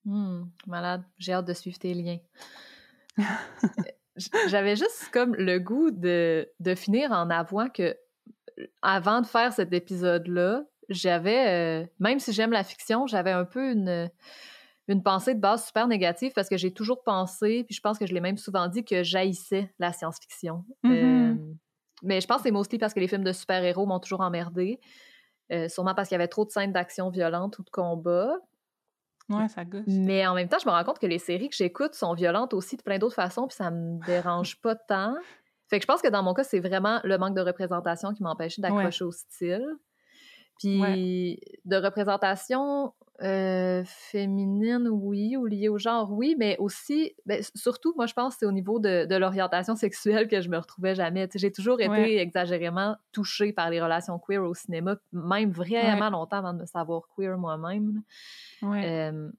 [0.06, 2.18] Mmh, malade, j'ai hâte de suivre tes liens.
[4.48, 7.96] J'avais juste comme le goût de, de finir en avouant que
[8.82, 13.72] avant de faire cet épisode-là, j'avais, euh, même si j'aime la fiction, j'avais un peu
[13.72, 14.10] une,
[14.88, 18.06] une pensée de base super négative parce que j'ai toujours pensé, puis je pense que
[18.06, 20.64] je l'ai même souvent dit, que j'haïssais la science-fiction.
[20.84, 20.92] Mm-hmm.
[20.92, 21.54] Euh,
[22.02, 24.80] mais je pense que c'est mostly parce que les films de super-héros m'ont toujours emmerdé.
[25.52, 28.34] Euh, sûrement parce qu'il y avait trop de scènes d'action violente ou de combat.
[29.30, 29.84] Ouais, ça gosse.
[29.86, 32.52] Mais en même temps, je me rends compte que les séries que j'écoute sont violentes
[32.52, 35.14] aussi de plein d'autres façons, puis ça me dérange pas tant.
[35.70, 38.22] Fait que je pense que dans mon cas, c'est vraiment le manque de représentation qui
[38.22, 39.66] m'empêchait d'accrocher au style.
[40.58, 42.92] Puis de représentation
[43.22, 48.34] euh, féminine, oui, ou liée au genre, oui, mais aussi, ben, surtout, moi, je pense
[48.34, 51.28] que c'est au niveau de, l'orientation sexuelle que je me retrouvais jamais.
[51.34, 56.54] J'ai toujours été exagérément touchée par les relations queer au cinéma, même vraiment longtemps avant
[56.54, 58.02] de me savoir queer moi-même.
[58.64, 59.30] Euh,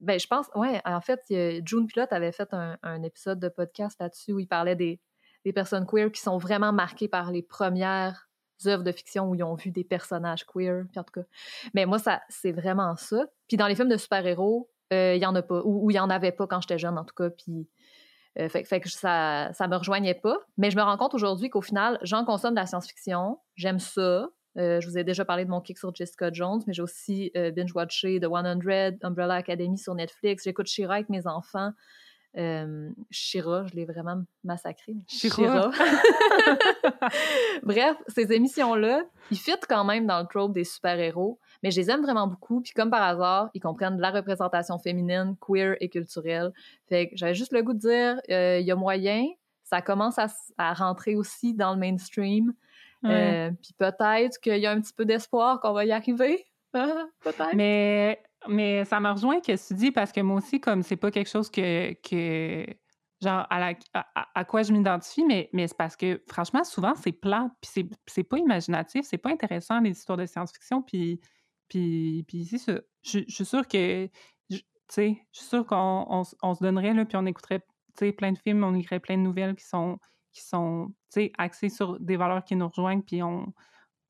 [0.00, 1.20] ben, je pense, ouais, en fait,
[1.64, 5.00] June Pilote avait fait un, un épisode de podcast là-dessus où il parlait des,
[5.44, 8.26] des personnes queer qui sont vraiment marquées par les premières
[8.66, 11.26] œuvres de fiction où ils ont vu des personnages queer, en tout cas.
[11.74, 13.26] Mais moi, ça, c'est vraiment ça.
[13.48, 15.98] Puis dans les films de super-héros, euh, il y en a pas, ou il y
[15.98, 17.68] en avait pas quand j'étais jeune, en tout cas, puis...
[18.38, 18.48] Euh,
[18.84, 20.36] ça, ça me rejoignait pas.
[20.58, 24.28] Mais je me rends compte aujourd'hui qu'au final, j'en consomme de la science-fiction, j'aime ça.
[24.58, 27.32] Euh, je vous ai déjà parlé de mon kick sur Jessica Jones, mais j'ai aussi
[27.34, 30.44] binge-watché The 100, Umbrella Academy sur Netflix.
[30.44, 31.70] J'écoute Shira avec mes enfants.
[32.36, 34.94] Euh, Shira, je l'ai vraiment massacré.
[35.08, 35.70] Shira?
[37.62, 41.90] Bref, ces émissions-là, ils fit quand même dans le trope des super-héros, mais je les
[41.90, 42.60] aime vraiment beaucoup.
[42.60, 46.52] Puis comme par hasard, ils comprennent de la représentation féminine, queer et culturelle.
[46.88, 49.26] Fait que j'avais juste le goût de dire, euh, il y a moyen.
[49.64, 52.52] Ça commence à, rentrer aussi dans le mainstream.
[53.04, 56.44] Euh, puis peut-être qu'il y a un petit peu d'espoir qu'on va y arriver.
[56.72, 57.54] peut-être.
[57.54, 61.10] Mais mais ça me rejoint que tu dis parce que moi aussi, comme c'est pas
[61.10, 62.66] quelque chose que, que
[63.22, 63.72] genre à,
[64.34, 68.24] à, quoi je m'identifie, mais, mais c'est parce que franchement, souvent, c'est plat, puis c'est
[68.24, 71.20] pas imaginatif, c'est pas intéressant les histoires de science-fiction, puis,
[71.68, 72.44] puis, puis.
[73.02, 74.06] Je, suis sûre que,
[74.48, 76.06] tu sais, je suis sûre qu'on
[76.42, 77.66] on, se donnerait, là, puis on écouterait, tu
[78.06, 79.98] sais, plein de films, on lirait plein de nouvelles qui sont,
[80.32, 83.52] qui sont, tu sais, axées sur des valeurs qui nous rejoignent, puis on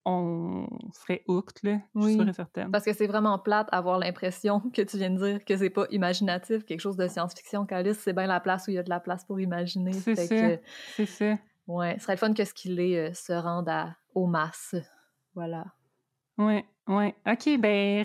[0.06, 2.70] on serait hooked, là, je suis sûre et certaine.
[2.70, 5.86] Parce que c'est vraiment plate avoir l'impression que tu viens de dire que c'est pas
[5.90, 7.66] imaginatif, quelque chose de science-fiction.
[7.66, 9.92] Calice, c'est bien la place où il y a de la place pour imaginer.
[9.92, 10.60] C'est ça,
[10.94, 11.34] c'est ça.
[11.66, 14.76] Ouais, ce serait le fun que ce qu'il est euh, se rende à, aux masses.
[15.34, 15.64] Voilà.
[16.38, 17.14] Ouais, ouais.
[17.26, 18.04] OK, ben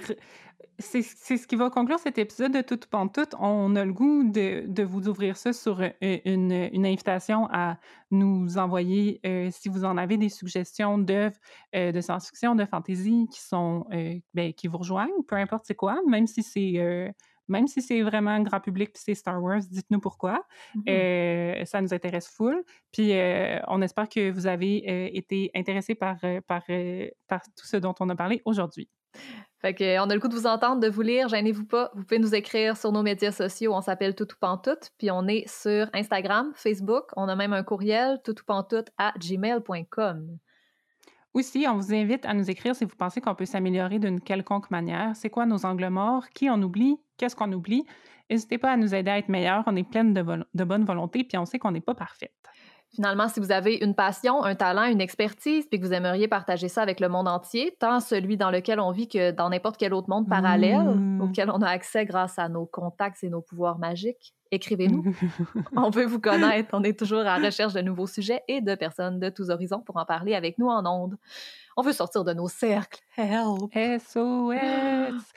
[0.82, 3.36] c'est ce qui va conclure cet épisode de Tout Pantoute.
[3.40, 7.78] On a le goût de, vous ouvrir ça sur euh, une, une, invitation à
[8.10, 11.38] nous envoyer, euh, si vous en avez des suggestions d'œuvres
[11.76, 13.86] euh, de science-fiction, de fantasy qui sont
[14.34, 17.14] ben, qui vous rejoignent, peu importe c'est quoi, même si c'est
[17.52, 20.44] même si c'est vraiment grand public puis c'est Star Wars, dites-nous pourquoi.
[20.76, 21.66] Mm-hmm.
[21.66, 22.64] ça nous intéresse full.
[22.92, 23.14] Puis
[23.68, 26.64] on espère que vous avez été intéressés par, par,
[27.28, 28.90] par tout ce dont on a parlé aujourd'hui.
[29.60, 31.92] Fait que, on a le coup de vous entendre, de vous lire, gênez-vous pas.
[31.94, 35.48] Vous pouvez nous écrire sur nos médias sociaux, on s'appelle Tout Pantoute, puis on est
[35.48, 40.40] sur Instagram, Facebook, on a même un courriel, toutoupantoute à gmail.com.
[41.34, 44.70] Aussi, on vous invite à nous écrire si vous pensez qu'on peut s'améliorer d'une quelconque
[44.70, 45.16] manière.
[45.16, 46.28] C'est quoi nos angles morts?
[46.30, 46.98] Qui on oublie?
[47.18, 47.86] Qu'est-ce qu'on oublie?
[48.30, 49.64] N'hésitez pas à nous aider à être meilleurs.
[49.68, 50.24] On est pleine de,
[50.54, 52.32] de bonne volonté, puis on sait qu'on n'est pas parfaite.
[52.94, 56.68] Finalement, si vous avez une passion, un talent, une expertise, puis que vous aimeriez partager
[56.68, 59.94] ça avec le monde entier, tant celui dans lequel on vit que dans n'importe quel
[59.94, 61.22] autre monde parallèle mmh.
[61.22, 65.16] auquel on a accès grâce à nos contacts et nos pouvoirs magiques, écrivez-nous.
[65.76, 66.70] on veut vous connaître.
[66.74, 69.80] On est toujours à la recherche de nouveaux sujets et de personnes de tous horizons
[69.80, 71.18] pour en parler avec nous en ondes.
[71.78, 73.00] On veut sortir de nos cercles.
[73.18, 73.72] Help!
[73.74, 75.34] SOS!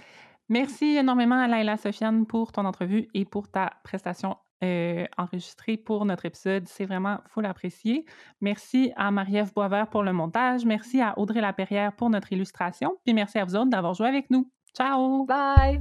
[0.49, 6.05] Merci énormément à Laila Sofiane pour ton entrevue et pour ta prestation euh, enregistrés pour
[6.05, 6.67] notre épisode.
[6.69, 8.05] C'est vraiment full apprécié.
[8.41, 10.65] Merci à Marie-Ève Boisvert pour le montage.
[10.65, 12.97] Merci à Audrey Laperrière pour notre illustration.
[13.05, 14.51] Puis merci à vous autres d'avoir joué avec nous.
[14.75, 15.25] Ciao!
[15.25, 15.81] Bye!